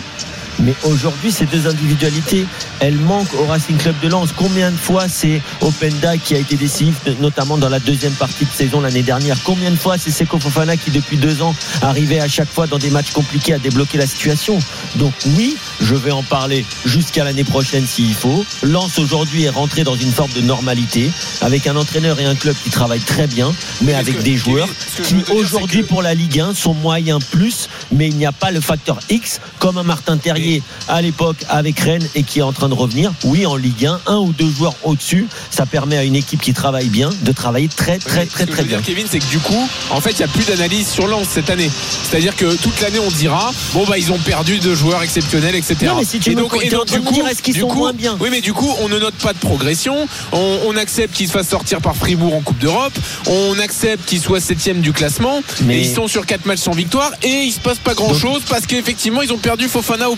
Mais 0.61 0.73
aujourd'hui, 0.83 1.31
ces 1.31 1.45
deux 1.45 1.67
individualités, 1.67 2.45
elles 2.79 2.97
manquent 2.97 3.33
au 3.35 3.45
Racing 3.45 3.77
Club 3.77 3.95
de 4.01 4.09
Lens. 4.09 4.29
Combien 4.35 4.71
de 4.71 4.77
fois 4.77 5.07
c'est 5.07 5.41
Openda 5.61 6.17
qui 6.17 6.35
a 6.35 6.37
été 6.37 6.55
décisif, 6.57 6.95
notamment 7.21 7.57
dans 7.57 7.69
la 7.69 7.79
deuxième 7.79 8.11
partie 8.13 8.45
de 8.45 8.51
saison 8.51 8.81
l'année 8.81 9.01
dernière? 9.03 9.37
Combien 9.43 9.71
de 9.71 9.77
fois 9.77 9.97
c'est 9.97 10.11
Seko 10.11 10.37
Fofana 10.39 10.75
qui, 10.75 10.91
depuis 10.91 11.17
deux 11.17 11.41
ans, 11.41 11.55
arrivait 11.81 12.19
à 12.19 12.27
chaque 12.27 12.49
fois 12.51 12.67
dans 12.67 12.77
des 12.77 12.89
matchs 12.89 13.11
compliqués 13.11 13.53
à 13.53 13.57
débloquer 13.59 13.97
la 13.97 14.05
situation? 14.07 14.59
Donc 14.95 15.13
oui, 15.37 15.55
je 15.81 15.95
vais 15.95 16.11
en 16.11 16.23
parler 16.23 16.65
jusqu'à 16.85 17.23
l'année 17.23 17.43
prochaine 17.45 17.85
s'il 17.87 18.13
faut. 18.13 18.45
Lens 18.63 18.99
aujourd'hui 18.99 19.43
est 19.45 19.49
rentré 19.49 19.83
dans 19.83 19.95
une 19.95 20.11
forme 20.11 20.31
de 20.33 20.41
normalité, 20.41 21.09
avec 21.41 21.67
un 21.67 21.75
entraîneur 21.77 22.19
et 22.19 22.25
un 22.25 22.35
club 22.35 22.55
qui 22.63 22.69
travaillent 22.69 22.99
très 22.99 23.27
bien, 23.27 23.53
mais 23.81 23.93
avec 23.93 24.17
que- 24.17 24.23
des 24.23 24.35
joueurs 24.35 24.67
qui 25.03 25.23
aujourd'hui 25.31 25.83
que- 25.83 25.87
pour 25.87 26.01
la 26.01 26.13
Ligue 26.13 26.39
1 26.41 26.53
sont 26.53 26.73
moyens 26.73 27.23
plus, 27.23 27.69
mais 27.93 28.07
il 28.07 28.15
n'y 28.17 28.25
a 28.25 28.31
pas 28.33 28.51
le 28.51 28.59
facteur 28.59 28.99
X 29.09 29.39
comme 29.59 29.77
un 29.77 29.83
Martin 29.83 30.17
Terrier 30.17 30.48
à 30.87 31.01
l'époque 31.01 31.37
avec 31.49 31.79
Rennes 31.79 32.07
et 32.15 32.23
qui 32.23 32.39
est 32.39 32.43
en 32.43 32.53
train 32.53 32.69
de 32.69 32.73
revenir. 32.73 33.11
Oui, 33.23 33.45
en 33.45 33.55
Ligue 33.55 33.85
1, 33.85 34.01
un 34.07 34.17
ou 34.17 34.33
deux 34.33 34.49
joueurs 34.49 34.75
au-dessus, 34.83 35.27
ça 35.51 35.65
permet 35.65 35.97
à 35.97 36.03
une 36.03 36.15
équipe 36.15 36.41
qui 36.41 36.53
travaille 36.53 36.89
bien 36.89 37.09
de 37.21 37.31
travailler 37.31 37.67
très 37.67 37.97
très 37.97 38.25
très 38.25 38.43
ce 38.43 38.47
que 38.47 38.51
très 38.51 38.63
bien. 38.63 38.81
Kevin, 38.81 39.05
c'est 39.09 39.19
que 39.19 39.29
du 39.29 39.39
coup, 39.39 39.67
en 39.91 40.01
fait, 40.01 40.11
il 40.11 40.17
n'y 40.17 40.23
a 40.23 40.27
plus 40.27 40.45
d'analyse 40.45 40.87
sur 40.87 41.07
Lens 41.07 41.27
cette 41.29 41.49
année. 41.49 41.69
C'est-à-dire 42.03 42.35
que 42.35 42.55
toute 42.55 42.79
l'année, 42.81 42.99
on 42.99 43.11
dira, 43.11 43.51
bon, 43.73 43.85
bah, 43.85 43.97
ils 43.97 44.11
ont 44.11 44.17
perdu 44.17 44.59
deux 44.59 44.75
joueurs 44.75 45.03
exceptionnels, 45.03 45.55
etc. 45.55 45.75
Non, 45.83 45.97
mais 45.97 46.05
si 46.05 46.19
tu 46.19 46.31
et 46.31 46.35
donc, 46.35 46.51
du 46.91 47.01
coup, 47.01 47.21
qu'ils 47.43 47.57
sont 47.57 47.73
moins 47.73 47.93
bien 47.93 48.17
Oui, 48.19 48.29
mais 48.31 48.41
du 48.41 48.53
coup, 48.53 48.69
on 48.81 48.89
ne 48.89 48.99
note 48.99 49.15
pas 49.15 49.33
de 49.33 49.39
progression. 49.39 50.07
On, 50.31 50.75
accepte 50.79 51.13
qu'ils 51.13 51.27
se 51.27 51.33
fassent 51.33 51.49
sortir 51.49 51.81
par 51.81 51.95
Fribourg 51.95 52.33
en 52.33 52.39
Coupe 52.39 52.59
d'Europe. 52.59 52.97
On 53.27 53.59
accepte 53.59 54.05
qu'ils 54.05 54.21
soient 54.21 54.39
septième 54.39 54.79
du 54.79 54.93
classement. 54.93 55.41
Mais- 55.63 55.81
ils 55.81 55.93
sont 55.93 56.07
sur 56.07 56.25
quatre 56.25 56.45
matchs 56.45 56.59
sans 56.59 56.71
victoire. 56.71 57.11
Et 57.21 57.43
il 57.43 57.51
se 57.51 57.59
passe 57.59 57.79
pas 57.79 57.93
grand-chose 57.93 58.43
parce 58.47 58.65
qu'effectivement, 58.65 59.21
ils 59.21 59.33
ont 59.33 59.37
perdu 59.37 59.67
Fofana 59.67 60.09
ou 60.09 60.15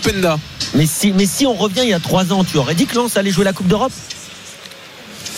Mais 0.74 0.86
si, 0.86 1.12
mais 1.12 1.26
si 1.26 1.46
on 1.46 1.54
revient 1.54 1.82
il 1.82 1.88
y 1.88 1.94
a 1.94 2.00
trois 2.00 2.32
ans, 2.32 2.44
tu 2.44 2.56
aurais 2.56 2.74
dit 2.74 2.86
que 2.86 2.96
Lens 2.96 3.16
allait 3.16 3.30
jouer 3.30 3.44
la 3.44 3.52
Coupe 3.52 3.68
d'Europe? 3.68 3.92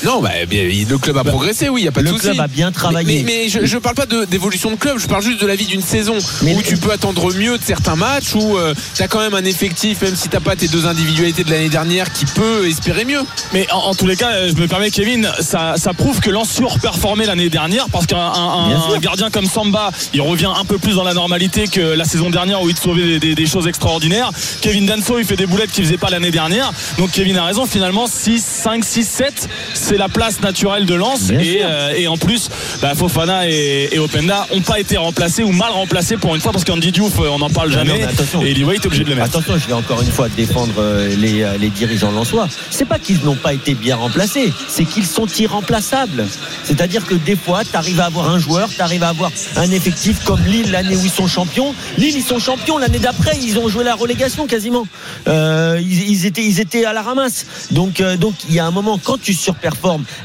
Non, 0.02 0.20
bah, 0.20 0.30
le 0.50 0.98
club 0.98 1.16
a 1.18 1.24
progressé, 1.24 1.68
oui, 1.68 1.80
il 1.82 1.84
n'y 1.84 1.88
a 1.88 1.92
pas 1.92 2.00
de 2.00 2.06
Le 2.06 2.12
souci. 2.12 2.24
club 2.28 2.40
a 2.40 2.46
bien 2.48 2.72
travaillé. 2.72 3.22
Mais, 3.22 3.42
mais 3.44 3.48
je, 3.48 3.64
je 3.64 3.78
parle 3.78 3.94
pas 3.94 4.06
d'évolution 4.06 4.70
de 4.70 4.76
club, 4.76 4.98
je 4.98 5.06
parle 5.06 5.22
juste 5.22 5.40
de 5.40 5.46
la 5.46 5.56
vie 5.56 5.66
d'une 5.66 5.82
saison 5.82 6.16
Mais 6.42 6.54
où 6.54 6.58
le- 6.58 6.62
tu 6.62 6.76
peux 6.76 6.90
attendre 6.92 7.32
mieux 7.34 7.56
de 7.58 7.62
certains 7.64 7.96
matchs, 7.96 8.34
où 8.34 8.56
tu 8.94 9.02
as 9.02 9.08
quand 9.08 9.20
même 9.20 9.34
un 9.34 9.44
effectif, 9.44 10.02
même 10.02 10.16
si 10.16 10.28
t'as 10.28 10.40
pas 10.40 10.56
tes 10.56 10.68
deux 10.68 10.86
individualités 10.86 11.44
de 11.44 11.50
l'année 11.50 11.68
dernière, 11.68 12.12
qui 12.12 12.24
peut 12.26 12.66
espérer 12.68 13.04
mieux. 13.04 13.20
Mais 13.52 13.66
en, 13.72 13.78
en 13.78 13.94
tous 13.94 14.06
les 14.06 14.16
cas, 14.16 14.30
euh, 14.32 14.50
je 14.54 14.60
me 14.60 14.66
permets, 14.68 14.90
Kevin, 14.90 15.30
ça, 15.40 15.74
ça 15.76 15.92
prouve 15.94 16.20
que 16.20 16.30
Lens 16.30 16.50
surperformait 16.50 17.26
l'année 17.26 17.50
dernière 17.50 17.86
parce 17.90 18.06
qu'un 18.06 18.98
gardien 19.00 19.30
comme 19.30 19.46
Samba, 19.46 19.90
il 20.12 20.20
revient 20.20 20.50
un 20.58 20.64
peu 20.64 20.78
plus 20.78 20.94
dans 20.96 21.04
la 21.04 21.14
normalité 21.14 21.66
que 21.68 21.80
la 21.80 22.04
saison 22.04 22.30
dernière 22.30 22.62
où 22.62 22.68
il 22.68 22.74
te 22.74 22.80
sauvait 22.82 23.04
des, 23.04 23.18
des- 23.20 23.34
des 23.34 23.46
choses 23.46 23.66
extraordinaires. 23.66 24.30
Kevin 24.60 24.86
Danso, 24.86 25.18
il 25.18 25.24
fait 25.24 25.36
des 25.36 25.46
boulettes 25.46 25.70
qu'il 25.72 25.84
faisait 25.84 25.96
pas 25.98 26.10
l'année 26.10 26.30
dernière. 26.30 26.72
Donc 26.98 27.10
Kevin 27.12 27.36
a 27.38 27.44
raison, 27.44 27.66
finalement, 27.66 28.06
6, 28.06 28.44
5, 28.44 28.84
6, 28.84 29.04
7, 29.08 29.48
c'est 29.84 29.98
la 29.98 30.08
place 30.08 30.40
naturelle 30.40 30.86
de 30.86 30.94
Lens. 30.94 31.30
Et, 31.30 31.60
euh, 31.62 31.92
et 31.94 32.08
en 32.08 32.16
plus, 32.16 32.48
bah, 32.80 32.94
Fofana 32.94 33.48
et, 33.48 33.90
et 33.92 33.98
Openda 33.98 34.46
ont 34.50 34.62
pas 34.62 34.80
été 34.80 34.96
remplacés 34.96 35.42
ou 35.42 35.52
mal 35.52 35.70
remplacés 35.70 36.16
pour 36.16 36.34
une 36.34 36.40
fois 36.40 36.52
parce 36.52 36.64
qu'Andy 36.64 36.90
Diouf, 36.90 37.20
euh, 37.20 37.28
on 37.28 37.38
n'en 37.38 37.50
parle 37.50 37.70
jamais. 37.70 37.98
mais 37.98 38.04
attention. 38.04 38.42
et 38.42 38.52
est 38.52 38.86
obligé 38.86 39.04
de 39.04 39.10
le 39.10 39.16
mettre. 39.16 39.28
Attention, 39.28 39.58
je 39.58 39.66
vais 39.66 39.74
encore 39.74 40.00
une 40.00 40.10
fois 40.10 40.28
défendre 40.30 40.72
euh, 40.78 41.14
les, 41.16 41.46
les 41.60 41.68
dirigeants 41.68 42.10
lensois. 42.12 42.48
C'est 42.70 42.86
pas 42.86 42.98
qu'ils 42.98 43.22
n'ont 43.24 43.36
pas 43.36 43.52
été 43.52 43.74
bien 43.74 43.96
remplacés, 43.96 44.52
c'est 44.68 44.84
qu'ils 44.84 45.06
sont 45.06 45.26
irremplaçables. 45.26 46.26
C'est-à-dire 46.64 47.04
que 47.04 47.14
des 47.14 47.36
fois, 47.36 47.62
tu 47.64 47.76
arrives 47.76 48.00
à 48.00 48.06
avoir 48.06 48.30
un 48.30 48.38
joueur, 48.38 48.70
tu 48.70 48.80
arrives 48.80 49.02
à 49.02 49.08
avoir 49.08 49.30
un 49.56 49.70
effectif 49.70 50.24
comme 50.24 50.42
Lille 50.46 50.70
l'année 50.70 50.96
où 50.96 51.04
ils 51.04 51.10
sont 51.10 51.26
champions. 51.26 51.74
Lille, 51.98 52.16
ils 52.16 52.22
sont 52.22 52.38
champions 52.38 52.78
l'année 52.78 52.98
d'après, 52.98 53.36
ils 53.42 53.58
ont 53.58 53.68
joué 53.68 53.84
la 53.84 53.94
relégation 53.94 54.46
quasiment. 54.46 54.86
Euh, 55.28 55.78
ils, 55.80 56.10
ils 56.10 56.26
étaient, 56.26 56.44
ils 56.44 56.60
étaient 56.60 56.86
à 56.86 56.94
la 56.94 57.02
ramasse. 57.02 57.44
Donc, 57.70 58.00
euh, 58.00 58.16
donc 58.16 58.34
il 58.48 58.54
y 58.54 58.60
a 58.60 58.64
un 58.64 58.70
moment 58.70 58.98
quand 59.02 59.20
tu 59.20 59.34
surperformes 59.34 59.73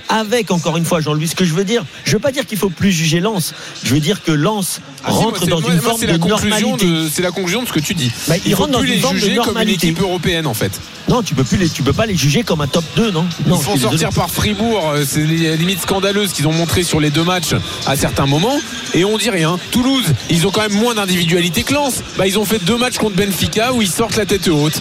avec 0.08 0.52
encore 0.52 0.78
une 0.78 0.86
fois 0.86 1.02
Jean-Louis, 1.02 1.28
ce 1.28 1.36
que 1.36 1.46
je 1.46 1.54
veux 1.54 1.64
dire, 1.64 1.84
je 2.06 2.12
veux 2.14 2.20
pas 2.20 2.32
dire 2.32 2.46
qu'il 2.46 2.58
faut 2.58 2.70
plus 2.70 2.92
juger 2.92 3.20
Lens. 3.20 3.54
Je 3.84 3.94
veux 3.94 4.00
dire 4.00 4.24
que 4.24 4.32
Lens 4.32 4.80
Ah, 5.04 5.10
si, 5.10 5.14
moi, 5.16 5.24
rentre 5.26 5.48
dans 5.48 5.62
moi, 5.62 5.72
une 5.72 5.82
moi, 5.82 5.90
forme 5.90 6.02
de 6.02 6.18
normalité. 6.18 6.86
de 6.86 7.10
c'est 7.12 7.22
la 7.22 7.32
conclusion 7.32 7.64
de 7.64 7.68
ce 7.68 7.74
que 7.74 7.80
tu 7.80 7.94
dis. 7.94 8.12
Bah, 8.28 8.36
il 8.38 8.52
ils 8.52 8.56
faut 8.56 8.64
rentrent 8.64 8.74
dans 8.74 8.82
une 8.84 8.92
les 8.92 9.00
forme 9.00 9.16
de 9.16 9.20
juger 9.22 9.38
comme 9.38 9.58
une 9.58 9.70
équipe 9.70 10.00
européenne 10.02 10.48
en 10.48 10.54
fait. 10.54 10.72
Non, 11.08 11.24
tu 11.24 11.34
peux 11.34 11.44
plus 11.44 11.58
les, 11.58 11.70
tu 11.70 11.82
peux 11.82 11.94
pas 11.94 12.06
les 12.06 12.16
juger 12.16 12.44
comme 12.44 12.62
un 12.62 12.68
top 12.68 12.84
2, 12.96 13.12
non? 13.12 13.26
Ils 13.48 13.54
font 13.56 13.78
sortir 13.78 14.10
par 14.12 14.30
Fribourg, 14.30 14.92
euh, 14.94 15.04
c'est 15.08 15.26
les 15.26 15.58
limites 15.58 15.82
scandaleuses 15.82 16.34
qu'ils 16.34 16.48
ont 16.48 16.54
montré 16.54 16.84
sur 16.84 17.00
les 17.00 17.10
deux 17.10 17.24
matchs 17.24 17.56
à 17.88 17.96
certains 17.96 18.28
moments, 18.28 18.60
et 18.94 19.06
on 19.06 19.18
dit 19.18 19.32
rien. 19.32 19.58
Toulouse, 19.72 20.06
ils 20.30 20.46
ont 20.46 20.52
quand 20.52 20.62
même 20.62 20.74
moins 20.80 20.94
d'individualité 20.94 21.64
que 21.64 21.74
Lens. 21.74 22.04
Bah, 22.18 22.28
ils 22.28 22.38
ont 22.38 22.46
fait 22.46 22.64
deux 22.64 22.78
matchs 22.78 22.98
contre 22.98 23.16
Benfica 23.16 23.74
où 23.74 23.82
ils 23.82 23.90
sortent 23.90 24.18
la 24.18 24.26
tête 24.28 24.48
haute. 24.50 24.80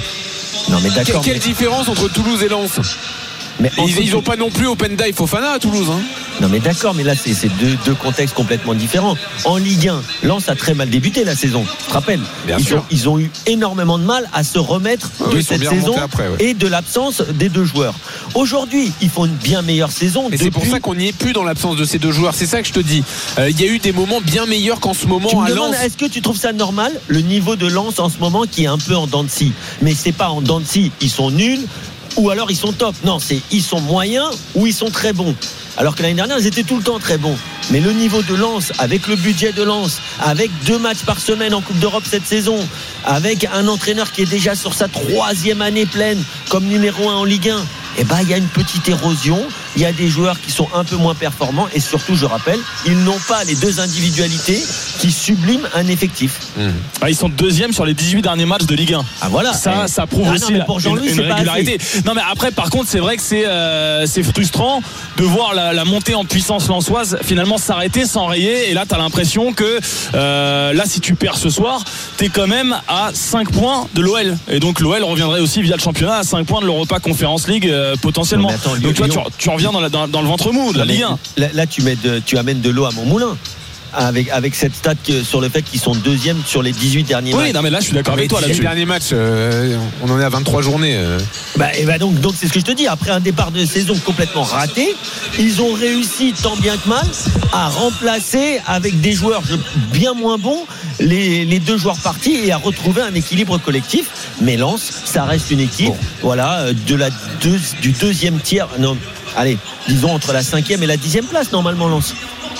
Non, 0.68 0.78
mais 0.82 0.90
d'accord. 0.90 1.22
quelle 1.22 1.34
mais- 1.34 1.38
différence 1.40 1.88
entre 1.88 2.08
Toulouse 2.08 2.42
et 2.42 2.48
Lens? 2.48 2.78
Mais 3.60 3.70
ils, 3.86 3.98
ils 4.00 4.16
ont 4.16 4.22
pas 4.22 4.36
non 4.36 4.50
plus 4.50 4.66
Openda 4.66 5.06
et 5.08 5.12
Fofana 5.12 5.52
à 5.52 5.58
Toulouse. 5.58 5.88
Hein. 5.90 6.00
Non, 6.40 6.48
mais 6.48 6.60
d'accord, 6.60 6.94
mais 6.94 7.02
là, 7.02 7.14
c'est 7.16 7.48
deux, 7.58 7.76
deux 7.84 7.94
contextes 7.94 8.34
complètement 8.34 8.74
différents. 8.74 9.16
En 9.44 9.56
Ligue 9.56 9.88
1, 9.88 10.02
Lens 10.22 10.48
a 10.48 10.54
très 10.54 10.74
mal 10.74 10.88
débuté 10.88 11.24
la 11.24 11.34
saison. 11.34 11.64
Tu 11.80 11.86
te 11.86 11.92
rappelles? 11.92 12.20
Bien 12.46 12.58
ils, 12.58 12.64
sûr. 12.64 12.78
Ont, 12.78 12.84
ils 12.90 13.08
ont 13.08 13.18
eu 13.18 13.30
énormément 13.46 13.98
de 13.98 14.04
mal 14.04 14.28
à 14.32 14.44
se 14.44 14.58
remettre 14.60 15.10
Ouais, 15.20 15.34
de 15.36 15.40
cette 15.40 15.58
saison 15.64 15.86
remontés 15.86 15.98
après, 16.00 16.28
ouais. 16.28 16.36
et 16.38 16.54
de 16.54 16.66
l'absence 16.68 17.22
des 17.34 17.48
deux 17.48 17.64
joueurs. 17.64 17.94
Aujourd'hui, 18.34 18.92
ils 19.00 19.10
font 19.10 19.24
une 19.26 19.34
bien 19.34 19.62
meilleure 19.62 19.90
saison. 19.90 20.28
Mais 20.30 20.36
c'est 20.36 20.50
pour 20.50 20.60
depuis- 20.62 20.70
ça 20.72 20.80
qu'on 20.80 20.94
n'y 20.94 21.08
est 21.08 21.12
plus 21.16 21.32
dans 21.32 21.42
l'absence 21.44 21.76
de 21.76 21.84
ces 21.84 21.98
deux 21.98 22.12
joueurs. 22.12 22.34
C'est 22.34 22.46
ça 22.46 22.62
que 22.62 22.68
je 22.68 22.72
te 22.72 22.80
dis. 22.80 23.02
Euh, 23.38 23.50
Il 23.50 23.60
y 23.60 23.64
a 23.64 23.72
eu 23.72 23.78
des 23.80 23.92
moments 23.92 24.20
bien 24.20 24.46
meilleurs 24.46 24.78
qu'en 24.78 24.94
ce 24.94 25.06
moment 25.06 25.28
Tu 25.28 25.36
me 25.36 25.42
à 25.42 25.48
Lens. 25.48 25.74
est-ce 25.82 25.96
que 25.96 26.06
tu 26.06 26.22
trouves 26.22 26.36
ça 26.38 26.52
normal 26.52 26.92
Le 27.08 27.20
niveau 27.20 27.56
de 27.56 27.66
Lens 27.66 27.98
en 27.98 28.08
ce 28.08 28.18
moment 28.18 28.44
qui 28.48 28.64
est 28.64 28.68
un 28.68 28.78
peu 28.78 28.94
en 28.94 29.06
dents 29.08 29.24
de 29.24 29.30
scie? 29.30 29.52
Mais 29.82 29.94
c'est 29.94 30.12
pas 30.12 30.28
en 30.28 30.40
dents 30.40 30.60
de 30.60 30.66
scie, 30.66 30.92
ils 31.00 31.10
sont 31.10 31.30
nuls 31.32 31.60
ou 32.18 32.30
alors 32.30 32.50
ils 32.50 32.56
sont 32.56 32.72
top. 32.72 32.94
Non, 33.04 33.18
c'est 33.18 33.40
ils 33.50 33.62
sont 33.62 33.80
moyens 33.80 34.28
ou 34.54 34.66
ils 34.66 34.74
sont 34.74 34.90
très 34.90 35.12
bons. 35.12 35.34
Alors 35.78 35.94
que 35.94 36.02
l'année 36.02 36.14
dernière, 36.14 36.38
ils 36.38 36.46
étaient 36.46 36.64
tout 36.64 36.76
le 36.76 36.82
temps 36.82 36.98
très 36.98 37.18
bons. 37.18 37.36
Mais 37.70 37.80
le 37.80 37.92
niveau 37.92 38.22
de 38.22 38.34
Lens, 38.34 38.72
avec 38.78 39.06
le 39.06 39.14
budget 39.14 39.52
de 39.52 39.62
Lens, 39.62 40.00
avec 40.20 40.50
deux 40.66 40.78
matchs 40.78 41.04
par 41.06 41.20
semaine 41.20 41.54
en 41.54 41.60
Coupe 41.60 41.78
d'Europe 41.78 42.02
cette 42.04 42.26
saison, 42.26 42.58
avec 43.04 43.46
un 43.52 43.68
entraîneur 43.68 44.10
qui 44.10 44.22
est 44.22 44.30
déjà 44.30 44.56
sur 44.56 44.74
sa 44.74 44.88
troisième 44.88 45.62
année 45.62 45.86
pleine 45.86 46.22
comme 46.48 46.64
numéro 46.64 47.08
un 47.08 47.14
en 47.14 47.24
Ligue 47.24 47.50
1, 47.50 47.64
eh 47.98 48.04
ben, 48.04 48.18
il 48.22 48.28
y 48.28 48.34
a 48.34 48.38
une 48.38 48.48
petite 48.48 48.88
érosion. 48.88 49.40
Il 49.78 49.82
y 49.82 49.86
a 49.86 49.92
des 49.92 50.08
joueurs 50.08 50.40
qui 50.40 50.50
sont 50.50 50.66
un 50.74 50.82
peu 50.82 50.96
moins 50.96 51.14
performants. 51.14 51.68
Et 51.72 51.78
surtout, 51.78 52.16
je 52.16 52.26
rappelle, 52.26 52.58
ils 52.84 52.98
n'ont 53.04 53.18
pas 53.28 53.44
les 53.44 53.54
deux 53.54 53.78
individualités 53.78 54.60
qui 54.98 55.12
subliment 55.12 55.68
un 55.76 55.86
effectif. 55.86 56.40
Bah, 57.00 57.08
ils 57.08 57.14
sont 57.14 57.28
deuxième 57.28 57.72
sur 57.72 57.84
les 57.84 57.94
18 57.94 58.22
derniers 58.22 58.44
matchs 58.44 58.64
de 58.66 58.74
Ligue 58.74 58.94
1. 58.94 59.04
Ah 59.22 59.28
voilà. 59.30 59.52
Ça, 59.52 59.84
Eh. 59.84 59.88
ça 59.88 60.06
prouve 60.08 60.24
Ah 60.26 60.30
non, 60.30 60.34
aussi 60.34 60.54
pour 60.66 60.80
Jean-Louis, 60.80 61.10
une, 61.12 61.20
régularité. 61.20 61.78
Non, 62.04 62.14
mais 62.14 62.22
après, 62.28 62.50
par 62.50 62.70
contre, 62.70 62.88
c'est 62.90 62.98
vrai 62.98 63.16
que 63.16 63.22
c'est 63.22 63.46
euh, 63.46 64.04
c'est 64.06 64.24
frustrant 64.24 64.82
de 65.16 65.22
voir 65.22 65.54
la, 65.54 65.72
la 65.72 65.84
montée 65.84 66.16
en 66.16 66.24
puissance 66.24 66.66
lançoise 66.66 67.16
finalement 67.22 67.56
s'arrêter, 67.56 68.04
s'enrayer. 68.04 68.70
Et 68.70 68.74
là, 68.74 68.84
tu 68.84 68.96
as 68.96 68.98
l'impression 68.98 69.52
que 69.52 69.78
euh, 70.14 70.72
là, 70.72 70.84
si 70.86 70.98
tu 71.00 71.14
perds 71.14 71.36
ce 71.38 71.50
soir, 71.50 71.84
tu 72.16 72.24
es 72.24 72.28
quand 72.30 72.48
même 72.48 72.76
à 72.88 73.10
5 73.14 73.52
points 73.52 73.86
de 73.94 74.00
l'OL. 74.00 74.36
Et 74.50 74.58
donc, 74.58 74.80
l'OL 74.80 75.04
reviendrait 75.04 75.40
aussi 75.40 75.62
via 75.62 75.76
le 75.76 75.80
championnat 75.82 76.16
à 76.16 76.22
5 76.24 76.44
points 76.46 76.60
de 76.60 76.66
l'Europa 76.66 76.98
Conference 76.98 77.46
League 77.46 77.68
euh, 77.68 77.94
potentiellement. 78.02 78.48
Non, 78.48 78.54
attends, 78.56 78.76
donc, 78.76 78.98
Lyon- 78.98 79.08
tu, 79.08 79.44
tu 79.44 79.50
reviens 79.50 79.67
dans, 79.72 79.80
la- 79.80 79.88
dans- 79.88 80.08
dans 80.08 80.22
le 80.22 80.28
ventre 80.28 80.52
mou 80.52 80.72
de 80.72 80.78
la 80.78 80.84
Ligue 80.84 81.02
1. 81.04 81.18
Là, 81.36 81.46
là, 81.54 81.66
tu, 81.66 81.82
mets 81.82 81.96
de- 81.96 82.20
tu 82.24 82.36
amènes 82.38 82.60
de 82.60 82.70
l'eau 82.70 82.84
à 82.86 82.90
mon 82.92 83.04
moulin. 83.04 83.36
Avec, 83.94 84.28
avec 84.28 84.54
cette 84.54 84.74
stat 84.74 84.96
que- 84.96 85.22
sur 85.22 85.40
le 85.40 85.48
fait 85.48 85.62
qu'ils 85.62 85.80
sont 85.80 85.94
deuxième 85.94 86.36
sur 86.44 86.62
les 86.62 86.72
18 86.72 87.04
derniers 87.04 87.32
Oui, 87.32 87.44
matchs. 87.44 87.54
non, 87.54 87.62
mais 87.62 87.70
là, 87.70 87.80
je 87.80 87.84
suis 87.86 87.94
d'accord 87.94 88.12
avec 88.12 88.28
toi 88.28 88.42
les 88.46 88.54
derniers 88.54 88.84
matchs, 88.84 89.08
euh, 89.14 89.78
on 90.04 90.10
en 90.10 90.20
est 90.20 90.24
à 90.24 90.28
23 90.28 90.60
journées. 90.60 90.94
euh. 90.94 91.18
Bah, 91.56 91.74
et 91.74 91.84
bah 91.86 91.96
donc, 91.96 92.20
donc 92.20 92.34
c'est 92.36 92.48
ce 92.48 92.52
que 92.52 92.60
je 92.60 92.66
te 92.66 92.72
dis. 92.72 92.86
Après 92.86 93.10
un 93.12 93.20
départ 93.20 93.50
de 93.50 93.64
saison 93.64 93.96
complètement 94.04 94.42
raté, 94.42 94.94
ils 95.38 95.62
ont 95.62 95.72
réussi 95.72 96.34
tant 96.42 96.54
bien 96.56 96.76
que 96.76 96.86
mal 96.86 97.06
à 97.54 97.68
remplacer 97.70 98.60
avec 98.66 99.00
des 99.00 99.12
joueurs 99.14 99.42
bien 99.94 100.12
moins 100.12 100.36
bons 100.36 100.66
les, 101.00 101.46
les 101.46 101.58
deux 101.58 101.78
joueurs 101.78 101.96
partis 101.96 102.34
et 102.44 102.52
à 102.52 102.58
retrouver 102.58 103.00
un 103.00 103.14
équilibre 103.14 103.56
collectif. 103.56 104.10
Mais 104.42 104.58
Lens, 104.58 104.82
ça 105.06 105.24
reste 105.24 105.50
une 105.50 105.60
équipe, 105.60 105.94
voilà, 106.20 106.58
euh, 106.60 106.72
de 106.86 106.94
la 106.94 107.08
deux- 107.40 107.58
du 107.80 107.92
deuxième 107.92 108.38
tiers. 108.38 108.68
Non, 108.78 108.98
allez, 109.36 109.58
disons 109.88 110.12
entre 110.12 110.32
la 110.32 110.42
cinquième 110.42 110.82
et 110.82 110.86
la 110.86 110.96
dixième 110.96 111.24
place 111.26 111.52
normalement 111.52 111.88
Lens. 111.88 112.14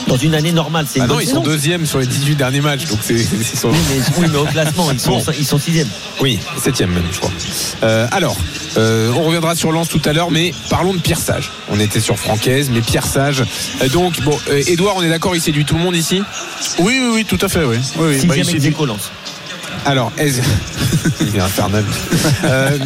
Dans 0.07 0.17
une 0.17 0.35
année 0.37 0.53
normale, 0.53 0.87
c'est 0.89 1.01
Ah 1.01 1.07
non, 1.09 1.19
ils 1.19 1.25
sont 1.27 1.31
saison. 1.43 1.43
deuxièmes 1.43 1.85
sur 1.85 1.99
les 1.99 2.07
18 2.07 2.37
derniers 2.37 2.61
matchs. 2.61 2.85
Donc 2.87 3.01
c'est, 3.03 3.19
sont- 3.57 3.69
Oui 3.71 3.79
mais, 3.91 4.01
oui, 4.19 4.27
mais 4.31 4.39
au 4.39 4.45
classement, 4.45 4.91
ils 4.93 5.01
sont, 5.01 5.11
Bon. 5.19 5.25
ils 5.37 5.45
sont 5.45 5.59
sixième. 5.59 5.89
Oui, 6.21 6.39
septième 6.63 6.91
même, 6.93 7.03
je 7.13 7.19
crois. 7.19 7.33
Euh, 7.83 8.07
alors, 8.13 8.37
euh, 8.77 9.11
on 9.17 9.25
reviendra 9.25 9.57
sur 9.57 9.73
Lens 9.73 9.89
tout 9.89 10.01
à 10.05 10.13
l'heure, 10.13 10.31
mais 10.31 10.55
parlons 10.71 10.95
de 10.95 11.01
Pierre 11.01 11.19
Sage. 11.19 11.51
On 11.71 11.81
était 11.81 12.01
sur 12.01 12.17
Francaise, 12.17 12.71
mais 12.73 12.81
Pierre 12.81 13.07
Sage. 13.07 13.43
Euh, 13.83 13.89
donc, 13.89 14.21
bon, 14.23 14.39
euh, 14.51 14.63
Edouard, 14.69 14.95
on 14.97 15.03
est 15.03 15.09
d'accord, 15.11 15.35
il 15.35 15.43
séduit 15.43 15.65
tout 15.65 15.75
le 15.77 15.83
monde 15.83 15.97
ici? 15.97 16.23
Oui, 16.79 17.01
oui, 17.03 17.11
oui, 17.15 17.25
tout 17.25 17.39
à 17.45 17.49
fait, 17.49 17.65
oui. 17.65 17.77
oui, 17.97 18.07
oui. 18.21 18.27
Bah, 18.27 18.35
Sixième 18.37 18.57
il 18.57 18.73
Alors, 19.87 20.13
est-ce- 20.19 20.41
il 21.21 21.37
est 21.37 21.41
infernal. 21.41 21.85
Euh, 22.45 22.79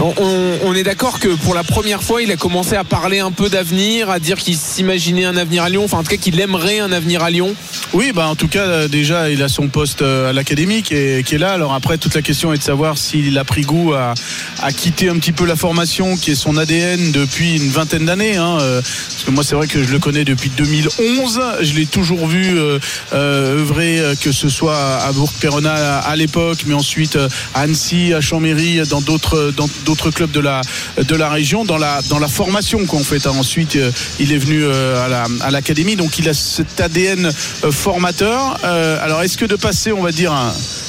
on, 0.00 0.12
on- 0.18 0.58
on 0.64 0.74
est 0.74 0.82
d'accord 0.82 1.18
que 1.18 1.28
pour 1.28 1.54
la 1.54 1.64
première 1.64 2.02
fois, 2.02 2.20
il 2.22 2.30
a 2.30 2.36
commencé 2.36 2.74
à 2.76 2.84
parler 2.84 3.20
un 3.20 3.30
peu 3.30 3.48
d'avenir, 3.48 4.10
à 4.10 4.18
dire 4.18 4.36
qu'il 4.36 4.56
s'imaginait 4.56 5.24
un 5.24 5.36
avenir 5.36 5.62
à 5.64 5.68
Lyon, 5.70 5.84
enfin 5.84 5.98
en 5.98 6.02
tout 6.02 6.10
cas 6.10 6.16
qu'il 6.16 6.38
aimerait 6.40 6.78
un 6.80 6.92
avenir 6.92 7.22
à 7.22 7.30
Lyon. 7.30 7.54
Oui, 7.94 8.12
bah 8.14 8.26
en 8.28 8.34
tout 8.36 8.48
cas, 8.48 8.60
euh, 8.66 8.88
déjà, 8.88 9.30
il 9.30 9.42
a 9.42 9.48
son 9.48 9.68
poste 9.68 10.02
euh, 10.02 10.30
à 10.30 10.32
l'académie 10.32 10.82
qui 10.82 10.94
est, 10.94 11.26
qui 11.26 11.36
est 11.36 11.38
là. 11.38 11.52
Alors 11.52 11.72
après, 11.74 11.96
toute 11.98 12.14
la 12.14 12.22
question 12.22 12.52
est 12.52 12.58
de 12.58 12.62
savoir 12.62 12.98
s'il 12.98 13.36
a 13.38 13.44
pris 13.44 13.62
goût 13.62 13.94
à, 13.94 14.14
à 14.62 14.72
quitter 14.72 15.08
un 15.08 15.16
petit 15.16 15.32
peu 15.32 15.46
la 15.46 15.56
formation 15.56 16.16
qui 16.16 16.32
est 16.32 16.34
son 16.36 16.56
ADN 16.56 17.12
depuis 17.12 17.56
une 17.56 17.70
vingtaine 17.70 18.04
d'années. 18.04 18.36
hein, 18.36 18.58
parce 18.58 19.24
que 19.24 19.30
moi, 19.30 19.42
c'est 19.44 19.54
vrai 19.54 19.66
que 19.68 19.82
je 19.82 19.90
le 19.90 19.98
connais 19.98 20.24
depuis 20.24 20.50
2011. 20.50 21.40
Je 21.62 21.72
l'ai 21.74 21.86
toujours 21.86 22.26
vu 22.26 22.58
euh, 22.58 22.78
euh, 23.14 23.60
œuvrer, 23.60 24.02
que 24.22 24.32
ce 24.32 24.48
soit 24.48 24.78
à 24.78 25.12
Bourg-Perona 25.12 25.72
à, 25.98 25.98
à 26.10 26.16
mais 26.66 26.74
ensuite 26.74 27.16
euh, 27.16 27.28
à 27.54 27.60
Annecy, 27.62 28.12
à 28.14 28.20
Chambéry, 28.20 28.80
dans 28.88 29.00
d'autres 29.00 29.52
dans 29.56 29.68
d'autres 29.84 30.10
clubs 30.10 30.30
de 30.30 30.40
la 30.40 30.60
de 31.02 31.14
la 31.16 31.28
région, 31.30 31.64
dans 31.64 31.78
la 31.78 32.00
dans 32.08 32.18
la 32.18 32.28
formation 32.28 32.84
qu'en 32.86 33.02
fait. 33.02 33.26
hein. 33.26 33.32
Ensuite, 33.38 33.76
euh, 33.76 33.90
il 34.18 34.32
est 34.32 34.38
venu 34.38 34.62
euh, 34.64 35.04
à 35.04 35.08
la 35.08 35.26
à 35.42 35.50
l'académie, 35.50 35.96
donc 35.96 36.18
il 36.18 36.28
a 36.28 36.34
cet 36.34 36.80
ADN 36.80 37.26
euh, 37.64 37.70
formateur. 37.72 38.58
Euh, 38.64 38.98
alors, 39.04 39.22
est-ce 39.22 39.36
que 39.38 39.44
de 39.44 39.56
passer, 39.56 39.92
on 39.92 40.02
va 40.02 40.12
dire, 40.12 40.32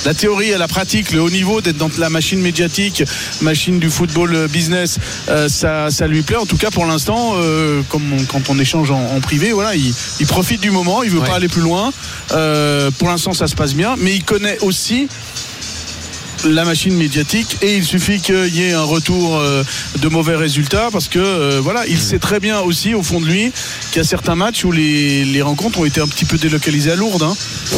la 0.06 0.14
théorie 0.14 0.54
à 0.54 0.58
la 0.58 0.68
pratique, 0.68 1.12
le 1.12 1.22
haut 1.22 1.30
niveau, 1.30 1.62
d'être 1.62 1.78
dans 1.78 1.90
la 1.98 2.10
machine 2.10 2.40
médiatique, 2.42 3.04
machine 3.42 3.80
du 3.80 3.90
football 3.90 4.34
euh, 4.36 4.48
business, 4.48 4.98
euh, 5.30 5.48
ça, 5.50 5.90
ça 5.92 6.08
lui 6.08 6.22
plaît. 6.22 6.38
En 6.38 6.46
tout 6.46 6.58
cas, 6.58 6.72
pour 6.72 6.86
l'instant, 6.86 7.34
euh, 7.38 7.82
comme 7.90 8.12
on- 8.14 8.24
quand 8.26 8.50
on 8.50 8.58
échange 8.60 8.92
en, 8.92 9.02
en 9.16 9.20
privé, 9.20 9.52
voilà, 9.52 9.76
il, 9.76 9.94
il 10.20 10.28
profite 10.28 10.62
du 10.62 10.72
moment, 10.72 11.04
il 11.04 11.10
veut 11.12 11.20
Ouais. 11.20 11.28
pas 11.28 11.36
aller 11.36 11.48
plus 11.50 11.62
loin. 11.62 11.92
Euh, 12.32 12.92
pour 12.98 13.10
l'instant, 13.10 13.34
ça 13.34 13.48
se 13.48 13.56
passe 13.56 13.74
bien, 13.74 13.96
mais 13.98 14.16
il 14.16 14.24
connaît 14.24 14.58
aussi 14.62 15.08
la 16.46 16.64
machine 16.66 16.94
médiatique 16.96 17.58
et 17.62 17.76
il 17.76 17.84
suffit 17.84 18.20
qu'il 18.22 18.56
y 18.56 18.64
ait 18.64 18.74
un 18.74 18.84
retour 18.84 19.38
euh, 19.38 19.64
de 20.00 20.08
mauvais 20.08 20.36
résultats 20.36 20.90
parce 20.92 21.08
que 21.08 21.20
euh, 21.20 21.60
voilà 21.62 21.86
il 21.88 22.00
sait 22.00 22.20
très 22.20 22.40
bien 22.40 22.60
aussi 22.60 22.94
au 22.94 23.04
fond 23.04 23.20
de 23.20 23.26
lui 23.26 23.52
qu'il 23.92 23.98
y 23.98 24.00
a 24.00 24.08
certains 24.08 24.36
matchs 24.36 24.64
où 24.64 24.72
les, 24.72 25.26
les 25.26 25.42
rencontres 25.42 25.80
ont 25.80 25.86
été 25.86 26.00
un 26.02 26.08
petit 26.08 26.26
peu 26.26 26.38
délocalisées 26.38 26.92
à 26.92 26.96
Lourdes 26.96 27.24
hein. 27.24 27.36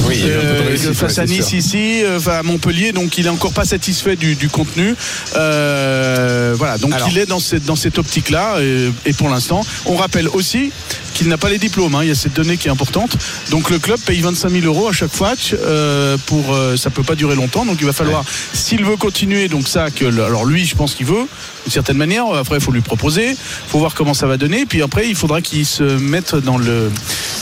Oui, 0.07 0.21
Euh, 0.25 0.93
face 0.93 1.17
à 1.19 1.25
Nice 1.25 1.53
ici 1.53 2.03
euh, 2.03 2.17
enfin, 2.17 2.33
à 2.39 2.43
Montpellier 2.43 2.91
donc 2.91 3.17
il 3.17 3.25
est 3.25 3.29
encore 3.29 3.53
pas 3.53 3.65
satisfait 3.65 4.15
du, 4.15 4.35
du 4.35 4.49
contenu 4.49 4.95
Euh, 5.35 6.53
voilà 6.57 6.77
donc 6.77 6.93
Alors. 6.93 7.07
il 7.11 7.17
est 7.17 7.25
dans 7.25 7.39
cette, 7.39 7.65
dans 7.65 7.75
cette 7.75 7.97
optique 7.97 8.29
là 8.29 8.57
et, 8.61 8.89
et 9.05 9.13
pour 9.13 9.29
l'instant 9.29 9.65
on 9.85 9.95
rappelle 9.95 10.27
aussi 10.29 10.71
qu'il 11.13 11.27
n'a 11.27 11.37
pas 11.37 11.49
les 11.49 11.57
diplômes 11.57 11.95
hein. 11.95 12.03
il 12.03 12.09
y 12.09 12.11
a 12.11 12.15
cette 12.15 12.33
donnée 12.33 12.57
qui 12.57 12.67
est 12.67 12.71
importante 12.71 13.17
donc 13.49 13.69
le 13.69 13.79
club 13.79 13.99
paye 13.99 14.21
25 14.21 14.49
000 14.49 14.65
euros 14.65 14.87
à 14.89 14.93
chaque 14.93 15.19
match 15.19 15.53
euh, 15.53 16.17
pour 16.25 16.53
euh, 16.53 16.75
ça 16.75 16.89
peut 16.89 17.03
pas 17.03 17.15
durer 17.15 17.35
longtemps 17.35 17.65
donc 17.65 17.77
il 17.79 17.85
va 17.85 17.93
falloir 17.93 18.23
s'il 18.53 18.85
veut 18.85 18.97
continuer 18.97 19.47
donc 19.47 19.67
ça 19.67 19.91
que 19.91 20.05
alors 20.05 20.45
lui 20.45 20.65
je 20.65 20.75
pense 20.75 20.95
qu'il 20.95 21.05
veut 21.05 21.27
d'une 21.63 21.71
certaine 21.71 21.97
manière 21.97 22.25
après 22.33 22.55
il 22.57 22.61
faut 22.61 22.71
lui 22.71 22.81
proposer 22.81 23.35
faut 23.67 23.79
voir 23.79 23.93
comment 23.93 24.13
ça 24.13 24.27
va 24.27 24.37
donner 24.37 24.65
puis 24.65 24.81
après 24.81 25.07
il 25.07 25.15
faudra 25.15 25.41
qu'il 25.41 25.65
se 25.65 25.83
mette 25.83 26.35
dans 26.35 26.57
le 26.57 26.89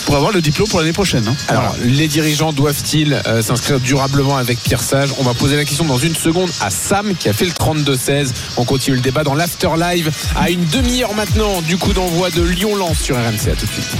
pour 0.05 0.15
avoir 0.15 0.31
le 0.31 0.41
diplôme 0.41 0.67
pour 0.67 0.79
l'année 0.79 0.93
prochaine 0.93 1.27
hein. 1.27 1.35
Alors, 1.47 1.75
les 1.83 2.07
dirigeants 2.07 2.51
doivent-ils 2.51 3.21
euh, 3.27 3.41
s'inscrire 3.41 3.79
durablement 3.79 4.38
avec 4.38 4.59
Pierre 4.59 4.81
Sage? 4.81 5.09
On 5.19 5.23
va 5.23 5.33
poser 5.33 5.55
la 5.55 5.65
question 5.65 5.85
dans 5.85 5.97
une 5.97 6.15
seconde 6.15 6.49
à 6.61 6.69
Sam 6.71 7.13
qui 7.15 7.29
a 7.29 7.33
fait 7.33 7.45
le 7.45 7.51
32-16. 7.51 8.29
On 8.57 8.65
continue 8.65 8.95
le 8.95 9.01
débat 9.01 9.23
dans 9.23 9.35
l'After 9.35 9.69
Live 9.77 10.11
à 10.35 10.49
une 10.49 10.65
demi-heure 10.65 11.13
maintenant 11.13 11.61
du 11.61 11.77
coup 11.77 11.93
d'envoi 11.93 12.31
de 12.31 12.41
Lyon-Lens 12.41 12.97
sur 12.99 13.17
RMC. 13.17 13.58
À 13.59 13.61
tout 13.61 13.67
de 13.67 13.71
suite. 13.71 13.89